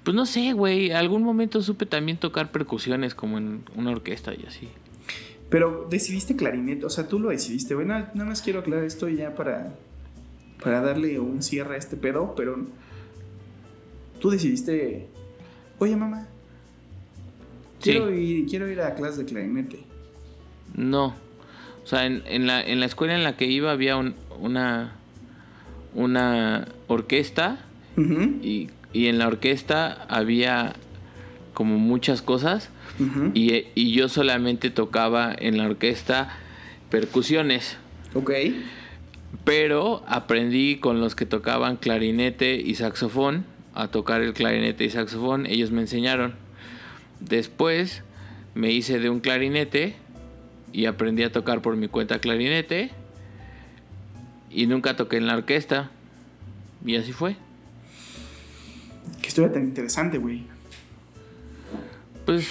Pues 0.04 0.14
no 0.14 0.26
sé, 0.26 0.52
güey. 0.52 0.90
Algún 0.92 1.22
momento 1.22 1.60
supe 1.62 1.86
también 1.86 2.18
tocar 2.18 2.50
percusiones 2.50 3.14
como 3.14 3.38
en 3.38 3.62
una 3.76 3.90
orquesta 3.90 4.32
y 4.34 4.44
así. 4.46 4.68
Pero 5.50 5.86
decidiste 5.90 6.36
clarinete, 6.36 6.84
o 6.86 6.90
sea, 6.90 7.08
tú 7.08 7.18
lo 7.18 7.30
decidiste, 7.30 7.74
güey. 7.74 7.86
Nada, 7.86 8.10
nada 8.14 8.28
más 8.28 8.42
quiero 8.42 8.60
aclarar 8.60 8.84
esto 8.84 9.08
ya 9.08 9.34
para, 9.34 9.74
para 10.62 10.80
darle 10.82 11.18
un 11.20 11.42
cierre 11.42 11.74
a 11.74 11.78
este 11.78 11.96
pedo, 11.96 12.34
pero 12.36 12.66
tú 14.20 14.30
decidiste, 14.30 15.06
oye 15.78 15.96
mamá, 15.96 16.26
Sí. 17.80 17.90
quiero, 17.92 18.12
ir, 18.12 18.46
quiero 18.48 18.68
ir 18.68 18.80
a 18.80 18.94
clase 18.94 19.18
de 19.18 19.24
clarinete. 19.24 19.78
No. 20.74 21.14
O 21.84 21.86
sea, 21.86 22.04
en, 22.06 22.22
en 22.26 22.46
la, 22.46 22.60
en 22.60 22.80
la 22.80 22.86
escuela 22.86 23.14
en 23.14 23.22
la 23.24 23.36
que 23.36 23.46
iba 23.46 23.70
había 23.72 23.96
un- 23.96 24.16
una, 24.40 24.92
una 25.94 26.68
orquesta 26.88 27.58
y, 27.96 28.68
y 28.92 29.06
en 29.06 29.18
la 29.18 29.26
orquesta 29.26 30.06
había 30.08 30.74
como 31.54 31.78
muchas 31.78 32.22
cosas 32.22 32.70
y, 33.34 33.66
y 33.74 33.92
yo 33.92 34.08
solamente 34.08 34.70
tocaba 34.70 35.34
en 35.36 35.56
la 35.58 35.66
orquesta 35.66 36.36
percusiones. 36.90 37.76
Ok, 38.14 38.30
Pero 39.44 40.02
aprendí 40.08 40.76
con 40.76 41.00
los 41.00 41.14
que 41.14 41.26
tocaban 41.26 41.76
clarinete 41.76 42.56
y 42.56 42.74
saxofón 42.74 43.44
a 43.74 43.88
tocar 43.88 44.22
el 44.22 44.32
clarinete 44.32 44.84
y 44.84 44.90
saxofón. 44.90 45.46
Ellos 45.46 45.70
me 45.70 45.82
enseñaron. 45.82 46.34
Después 47.20 48.02
me 48.54 48.72
hice 48.72 48.98
de 48.98 49.10
un 49.10 49.20
clarinete 49.20 49.94
y 50.72 50.86
aprendí 50.86 51.22
a 51.22 51.30
tocar 51.30 51.60
por 51.62 51.76
mi 51.76 51.88
cuenta 51.88 52.18
clarinete. 52.18 52.90
Y 54.50 54.66
nunca 54.66 54.96
toqué 54.96 55.18
en 55.18 55.26
la 55.26 55.36
orquesta. 55.36 55.90
Y 56.84 56.96
así 56.96 57.12
fue. 57.12 57.36
Qué 59.28 59.30
historia 59.30 59.52
tan 59.52 59.62
interesante, 59.62 60.16
güey. 60.16 60.42
Pues 62.24 62.48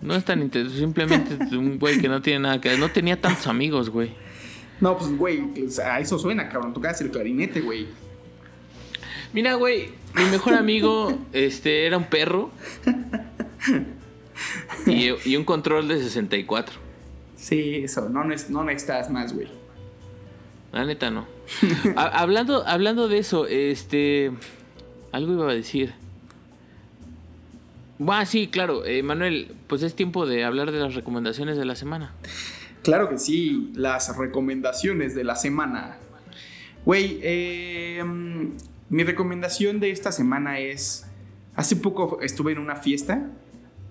no 0.00 0.14
es 0.14 0.24
tan 0.24 0.42
interesante. 0.42 0.78
Simplemente 0.78 1.56
un 1.56 1.76
güey 1.78 2.00
que 2.00 2.08
no 2.08 2.22
tiene 2.22 2.38
nada 2.40 2.60
que 2.60 2.68
ver. 2.68 2.78
No 2.78 2.88
tenía 2.88 3.20
tantos 3.20 3.48
amigos, 3.48 3.90
güey. 3.90 4.12
No, 4.80 4.96
pues, 4.96 5.16
güey, 5.16 5.42
sea, 5.68 5.96
a 5.96 6.00
eso 6.00 6.16
suena, 6.18 6.48
cabrón, 6.48 6.72
tocabas 6.72 7.00
el 7.00 7.10
clarinete, 7.10 7.60
güey. 7.62 7.86
Mira, 9.32 9.54
güey, 9.54 9.88
mi 10.14 10.24
mejor 10.30 10.54
amigo 10.54 11.18
este, 11.32 11.86
era 11.86 11.96
un 11.98 12.04
perro. 12.04 12.52
Y, 14.86 15.10
y 15.28 15.36
un 15.36 15.44
control 15.44 15.88
de 15.88 16.00
64. 16.00 16.76
Sí, 17.36 17.82
eso, 17.84 18.08
no, 18.08 18.22
no 18.24 18.64
necesitas 18.64 19.10
más, 19.10 19.32
güey. 19.32 19.48
La 20.72 20.84
neta 20.84 21.10
no. 21.10 21.26
Ha- 21.96 22.20
hablando, 22.20 22.64
hablando 22.66 23.08
de 23.08 23.18
eso, 23.18 23.46
este. 23.48 24.30
Algo 25.12 25.32
iba 25.32 25.48
a 25.50 25.54
decir. 25.54 25.94
Ah, 28.08 28.26
sí, 28.26 28.48
claro. 28.48 28.84
eh, 28.84 29.02
Manuel, 29.02 29.54
pues 29.66 29.82
es 29.82 29.94
tiempo 29.94 30.26
de 30.26 30.44
hablar 30.44 30.72
de 30.72 30.78
las 30.78 30.94
recomendaciones 30.94 31.56
de 31.56 31.64
la 31.64 31.76
semana. 31.76 32.14
Claro 32.82 33.08
que 33.08 33.18
sí, 33.18 33.70
las 33.74 34.16
recomendaciones 34.16 35.14
de 35.14 35.24
la 35.24 35.36
semana. 35.36 35.96
Güey, 36.84 37.18
eh, 37.22 38.02
mi 38.90 39.04
recomendación 39.04 39.80
de 39.80 39.90
esta 39.90 40.12
semana 40.12 40.58
es, 40.58 41.06
hace 41.56 41.76
poco 41.76 42.20
estuve 42.20 42.52
en 42.52 42.58
una 42.58 42.76
fiesta, 42.76 43.30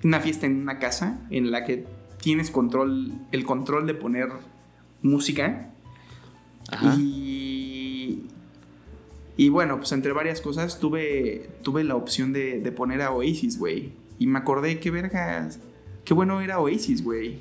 una 0.04 0.20
fiesta 0.20 0.46
en 0.46 0.62
una 0.62 0.78
casa 0.78 1.20
en 1.32 1.50
la 1.50 1.66
que 1.66 1.86
tienes 2.22 2.52
control, 2.52 3.14
el 3.32 3.46
control 3.46 3.88
de 3.88 3.96
poner 3.96 4.30
música. 5.02 5.72
Ajá. 6.70 6.96
Y, 7.00 8.26
y 9.38 9.50
bueno, 9.50 9.78
pues 9.78 9.92
entre 9.92 10.12
varias 10.12 10.40
cosas 10.40 10.80
tuve, 10.80 11.50
tuve 11.64 11.84
la 11.84 11.96
opción 11.96 12.32
de, 12.32 12.60
de 12.62 12.72
poner 12.72 13.02
a 13.02 13.12
Oasis, 13.12 13.58
güey. 13.58 14.03
Y 14.24 14.28
me 14.28 14.40
acordé 14.40 14.80
qué 14.80 14.90
vergas, 14.90 15.60
qué 16.06 16.14
bueno 16.14 16.40
era 16.40 16.58
Oasis, 16.62 17.04
güey. 17.04 17.40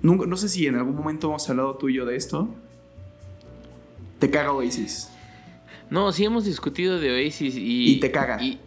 Nunca- 0.00 0.26
no 0.26 0.36
sé 0.36 0.48
si 0.48 0.64
en 0.68 0.76
algún 0.76 0.94
momento 0.94 1.26
hemos 1.26 1.50
hablado 1.50 1.74
tú 1.74 1.88
y 1.88 1.94
yo 1.94 2.06
de 2.06 2.14
esto. 2.14 2.48
Te 4.20 4.30
caga 4.30 4.52
Oasis. 4.52 5.08
No, 5.90 6.12
sí 6.12 6.24
hemos 6.24 6.44
discutido 6.44 7.00
de 7.00 7.10
Oasis 7.10 7.56
y. 7.56 7.94
Y 7.94 7.98
te 7.98 8.12
caga. 8.12 8.40
y- 8.40 8.60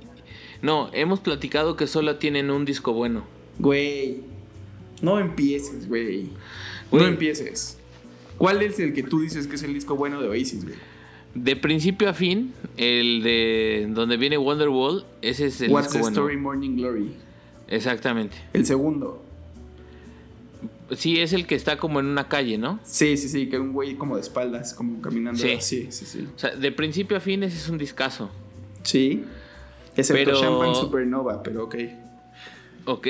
no, 0.61 0.89
hemos 0.91 1.21
platicado 1.21 1.77
que 1.77 1.87
solo 1.87 2.17
tienen 2.17 2.51
un 2.51 2.65
disco 2.65 2.91
bueno. 2.91 3.23
Güey, 3.59 4.23
no 5.01 5.19
empieces. 5.19 5.87
Güey. 5.87 6.31
No 6.91 7.05
empieces. 7.05 7.77
¿Cuál 8.37 8.61
es 8.61 8.77
el 8.79 8.93
que 8.93 9.03
tú 9.03 9.21
dices 9.21 9.47
que 9.47 9.55
es 9.55 9.63
el 9.63 9.73
disco 9.73 9.95
bueno 9.95 10.21
de 10.21 10.27
Oasis, 10.27 10.65
güey? 10.65 10.75
De 11.43 11.55
principio 11.55 12.09
a 12.09 12.13
fin, 12.13 12.53
el 12.77 13.21
de 13.21 13.87
donde 13.89 14.17
viene 14.17 14.37
Wonderwall, 14.37 15.05
ese 15.21 15.45
es 15.47 15.61
el 15.61 15.71
What's 15.71 15.87
disco 15.91 15.97
the 15.97 16.01
bueno. 16.01 16.15
Story 16.17 16.37
Morning 16.37 16.75
Glory? 16.77 17.11
Exactamente. 17.67 18.35
El 18.53 18.65
segundo. 18.65 19.23
Sí, 20.95 21.19
es 21.19 21.33
el 21.33 21.45
que 21.45 21.55
está 21.55 21.77
como 21.77 21.99
en 21.99 22.05
una 22.07 22.27
calle, 22.27 22.57
¿no? 22.57 22.79
Sí, 22.83 23.17
sí, 23.17 23.27
sí, 23.29 23.49
que 23.49 23.59
un 23.59 23.73
güey 23.73 23.95
como 23.95 24.15
de 24.15 24.21
espaldas, 24.21 24.73
como 24.73 25.01
caminando. 25.01 25.39
Sí. 25.39 25.57
Sí, 25.59 25.87
sí, 25.91 26.05
sí. 26.05 26.27
O 26.35 26.39
sea, 26.39 26.55
de 26.55 26.71
principio 26.71 27.17
a 27.17 27.19
fin 27.19 27.43
ese 27.43 27.57
es 27.57 27.69
un 27.69 27.77
discazo. 27.77 28.29
Sí. 28.83 29.23
Excepto 29.95 30.31
Pero- 30.31 30.39
Champagne 30.39 30.75
Supernova, 30.75 31.43
pero 31.43 31.65
ok. 31.65 31.75
Ok. 32.85 33.07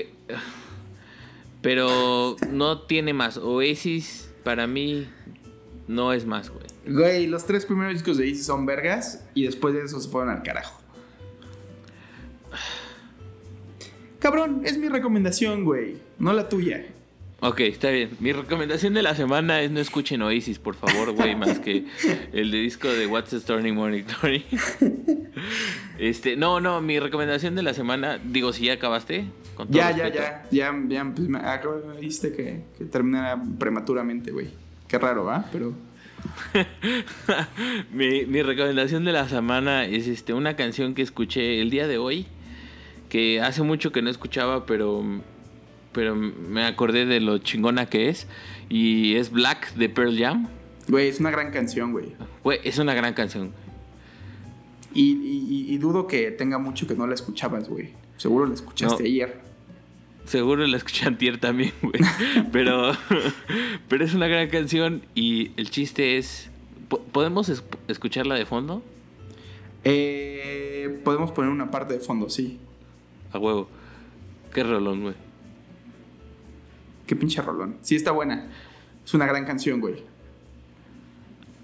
Pero 1.62 2.36
no 2.52 2.82
tiene 2.82 3.14
más. 3.14 3.38
Oasis 3.38 4.30
para 4.44 4.68
mí 4.68 5.08
no 5.88 6.14
es 6.14 6.26
más, 6.26 6.50
güey. 6.50 6.66
Güey, 6.88 7.28
los 7.28 7.46
tres 7.46 7.66
primeros 7.66 7.94
discos 7.94 8.18
de 8.18 8.24
Oasis 8.24 8.46
son 8.46 8.66
vergas 8.66 9.26
y 9.34 9.44
después 9.44 9.74
de 9.74 9.84
eso 9.84 10.00
se 10.00 10.10
fueron 10.10 10.30
al 10.30 10.44
carajo. 10.44 10.82
Cabrón, 14.20 14.62
es 14.64 14.78
mi 14.78 14.90
recomendación, 14.90 15.64
güey, 15.64 15.98
no 16.18 16.34
la 16.34 16.50
tuya. 16.50 16.86
Ok, 17.40 17.60
está 17.60 17.92
bien. 17.92 18.10
Mi 18.20 18.34
recomendación 18.34 18.96
de 18.96 19.04
la 19.04 19.14
semana 19.14 19.62
es 19.62 19.70
no 19.70 19.80
escuchen 19.80 20.24
Oasis, 20.24 20.58
por 20.58 20.74
favor, 20.74 21.12
güey, 21.12 21.36
más 21.36 21.60
que 21.60 21.86
el 22.34 22.50
de 22.50 22.58
disco 22.58 22.88
de 22.88 23.06
What's 23.06 23.30
the 23.30 23.40
Stormy 23.40 23.72
Morning 23.72 24.04
Glory. 24.04 24.46
Este, 26.00 26.36
no, 26.36 26.60
no, 26.60 26.80
mi 26.80 27.00
recomendación 27.00 27.56
de 27.56 27.64
la 27.64 27.74
semana, 27.74 28.20
digo, 28.24 28.54
si 28.54 28.66
ya 28.66 28.74
acabaste. 28.74 29.26
Con 29.56 29.68
ya, 29.70 29.90
ya, 29.90 30.10
ya, 30.10 30.46
ya, 30.52 30.76
ya, 30.88 31.14
pues 31.16 31.28
me 31.28 32.00
viste 32.00 32.34
que, 32.34 32.62
que 32.78 32.86
terminara 32.86 33.42
prematuramente, 33.58 34.32
güey. 34.32 34.50
Qué 34.88 35.00
raro, 35.00 35.26
¿va? 35.26 35.50
Pero... 35.52 35.74
mi, 37.92 38.26
mi 38.26 38.42
recomendación 38.42 39.06
de 39.06 39.12
la 39.12 39.28
semana 39.28 39.86
es 39.86 40.08
este, 40.08 40.34
una 40.34 40.56
canción 40.56 40.94
que 40.94 41.02
escuché 41.02 41.62
el 41.62 41.70
día 41.70 41.88
de 41.88 41.98
hoy, 41.98 42.28
que 43.10 43.42
hace 43.42 43.64
mucho 43.64 43.92
que 43.92 44.02
no 44.02 44.10
escuchaba, 44.10 44.66
pero 44.66 45.04
pero 45.98 46.16
me 46.16 46.64
acordé 46.64 47.08
de 47.08 47.20
lo 47.20 47.40
chingona 47.40 47.88
que 47.88 48.10
es. 48.10 48.28
Y 48.70 49.16
es 49.16 49.32
Black 49.32 49.74
de 49.74 49.90
Pearl 49.90 50.16
Jam. 50.16 50.48
Güey, 50.88 51.08
es 51.08 51.20
una 51.20 51.32
gran 51.32 51.50
canción, 51.50 51.92
güey. 51.92 52.14
Güey, 52.44 52.60
es 52.64 52.78
una 52.78 52.94
gran 52.94 53.16
canción. 53.16 53.52
Y, 54.94 55.76
dudo 55.80 56.06
que 56.06 56.30
tenga 56.30 56.60
mucho 56.60 56.86
que 56.86 56.94
no 56.94 57.08
la 57.08 57.16
escuchabas, 57.16 57.68
güey. 57.68 57.94
Seguro 58.18 58.46
la 58.46 58.54
escuchaste 58.54 59.06
ayer. 59.06 59.42
Seguro 60.28 60.68
la 60.68 60.76
escuché 60.76 61.08
antier 61.08 61.40
también, 61.40 61.72
güey. 61.82 62.02
pero, 62.52 62.92
pero 63.88 64.04
es 64.04 64.14
una 64.14 64.28
gran 64.28 64.50
canción 64.50 65.04
y 65.16 65.52
el 65.58 65.70
chiste 65.70 66.18
es... 66.18 66.50
¿Podemos 67.12 67.64
escucharla 67.88 68.36
de 68.36 68.46
fondo? 68.46 68.84
Eh, 69.84 71.00
podemos 71.04 71.32
poner 71.32 71.50
una 71.50 71.72
parte 71.72 71.94
de 71.94 72.00
fondo, 72.00 72.30
sí. 72.30 72.60
A 73.32 73.40
huevo. 73.40 73.70
Qué 74.54 74.64
rolón, 74.64 75.02
güey. 75.02 75.16
Qué 77.06 77.16
pinche 77.16 77.42
rolón. 77.42 77.78
Sí, 77.82 77.96
está 77.96 78.12
buena. 78.12 78.50
Es 79.06 79.14
una 79.14 79.26
gran 79.26 79.46
canción, 79.46 79.80
güey. 79.80 80.04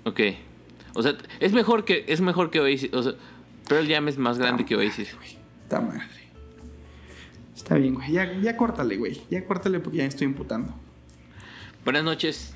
Ok. 0.06 0.20
O 0.96 1.04
sea, 1.04 1.18
es 1.40 1.52
mejor 1.52 1.84
que, 1.84 2.06
es 2.08 2.22
mejor 2.22 2.50
que 2.50 2.62
Oasis. 2.62 2.94
O 2.94 3.04
sea, 3.04 3.14
Pearl 3.68 3.88
Jam 3.90 4.08
es 4.08 4.18
más 4.18 4.38
grande 4.38 4.66
que 4.66 4.76
Oasis. 4.76 5.16
Está 5.64 5.82
madre. 5.82 6.23
Está 7.56 7.76
bien, 7.76 7.96
güey. 7.96 8.12
Ya, 8.12 8.32
ya 8.42 8.58
córtale, 8.58 8.98
güey. 8.98 9.22
Ya 9.30 9.46
córtale 9.46 9.80
porque 9.80 10.00
ya 10.00 10.06
estoy 10.06 10.28
imputando. 10.28 10.74
Buenas 11.84 12.04
noches. 12.04 12.54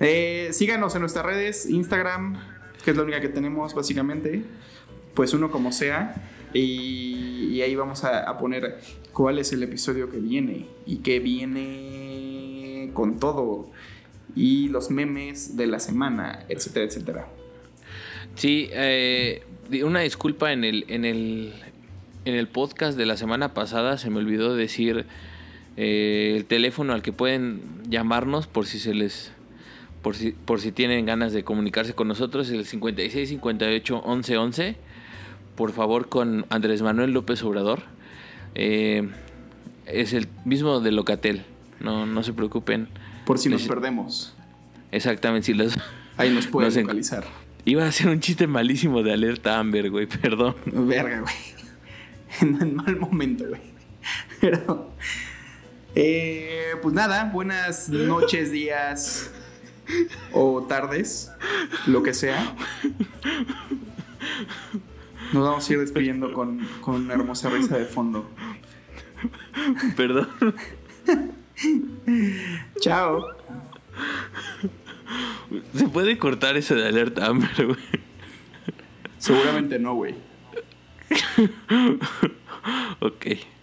Eh, 0.00 0.50
síganos 0.52 0.94
en 0.94 1.00
nuestras 1.00 1.24
redes, 1.24 1.68
Instagram, 1.68 2.38
que 2.84 2.90
es 2.90 2.96
la 2.96 3.02
única 3.02 3.20
que 3.20 3.28
tenemos 3.28 3.74
básicamente. 3.74 4.44
Pues 5.14 5.32
uno 5.32 5.50
como 5.50 5.72
sea. 5.72 6.14
Y, 6.52 7.60
ahí 7.60 7.74
vamos 7.74 8.04
a, 8.04 8.36
poner 8.38 8.80
cuál 9.12 9.38
es 9.38 9.52
el 9.52 9.62
episodio 9.62 10.10
que 10.10 10.18
viene 10.18 10.68
y 10.86 10.98
que 10.98 11.18
viene 11.18 12.90
con 12.94 13.18
todo. 13.18 13.70
Y 14.34 14.68
los 14.68 14.90
memes 14.90 15.56
de 15.56 15.66
la 15.66 15.80
semana, 15.80 16.44
etcétera, 16.48 16.84
etcétera. 16.86 17.28
Sí, 18.36 18.68
eh, 18.72 19.42
una 19.82 20.00
disculpa 20.00 20.52
en 20.52 20.64
el, 20.64 20.84
en 20.88 21.04
el, 21.04 21.54
en 22.26 22.34
el 22.34 22.48
podcast 22.48 22.98
de 22.98 23.06
la 23.06 23.16
semana 23.16 23.54
pasada 23.54 23.96
se 23.96 24.10
me 24.10 24.18
olvidó 24.18 24.54
decir 24.54 25.06
eh, 25.78 26.34
el 26.36 26.44
teléfono 26.44 26.92
al 26.92 27.00
que 27.00 27.12
pueden 27.12 27.62
llamarnos 27.88 28.46
por 28.46 28.66
si 28.66 28.78
se 28.78 28.92
les 28.92 29.32
por 30.02 30.14
si, 30.14 30.32
por 30.32 30.60
si 30.60 30.70
tienen 30.70 31.06
ganas 31.06 31.32
de 31.32 31.42
comunicarse 31.42 31.94
con 31.94 32.06
nosotros, 32.06 32.50
el 32.50 32.64
56 32.64 33.28
58 33.30 33.98
11 34.04 34.36
11 34.36 34.76
por 35.56 35.72
favor, 35.72 36.08
con 36.08 36.46
Andrés 36.50 36.82
Manuel 36.82 37.12
López 37.12 37.42
Obrador. 37.42 37.82
Eh, 38.54 39.08
es 39.86 40.12
el 40.12 40.28
mismo 40.44 40.80
de 40.80 40.92
Locatel. 40.92 41.42
No, 41.80 42.06
no 42.06 42.22
se 42.22 42.32
preocupen. 42.32 42.88
Por 43.24 43.38
si 43.38 43.48
nos 43.48 43.62
perdemos. 43.62 44.34
Exactamente, 44.92 45.46
si 45.46 45.54
los... 45.54 45.76
Ahí 46.18 46.30
nos 46.30 46.46
pueden 46.46 46.74
localizar. 46.82 47.24
Iba 47.64 47.86
a 47.86 47.92
ser 47.92 48.08
un 48.08 48.20
chiste 48.20 48.46
malísimo 48.46 49.02
de 49.02 49.12
alerta 49.12 49.58
Amber, 49.58 49.90
güey, 49.90 50.06
perdón. 50.06 50.54
Verga, 50.66 51.20
güey. 51.20 51.55
En 52.40 52.76
mal 52.76 52.96
momento, 52.96 53.44
güey. 53.48 53.60
Pero... 54.40 54.92
Eh, 55.98 56.72
pues 56.82 56.94
nada, 56.94 57.30
buenas 57.32 57.88
noches, 57.88 58.52
días 58.52 59.30
o 60.32 60.62
tardes, 60.64 61.32
lo 61.86 62.02
que 62.02 62.12
sea. 62.12 62.54
Nos 65.32 65.42
vamos 65.42 65.68
a 65.68 65.72
ir 65.72 65.80
despidiendo 65.80 66.34
con, 66.34 66.68
una 66.86 67.14
hermosa 67.14 67.48
risa 67.48 67.78
de 67.78 67.86
fondo. 67.86 68.28
Perdón. 69.96 70.28
Chao. 72.80 73.24
¿Se 75.74 75.88
puede 75.88 76.18
cortar 76.18 76.58
ese 76.58 76.74
de 76.74 76.86
alerta 76.86 77.26
Amber, 77.26 77.66
güey? 77.66 77.78
Seguramente 79.16 79.78
no, 79.78 79.94
güey. 79.94 80.14
ok. 83.08 83.55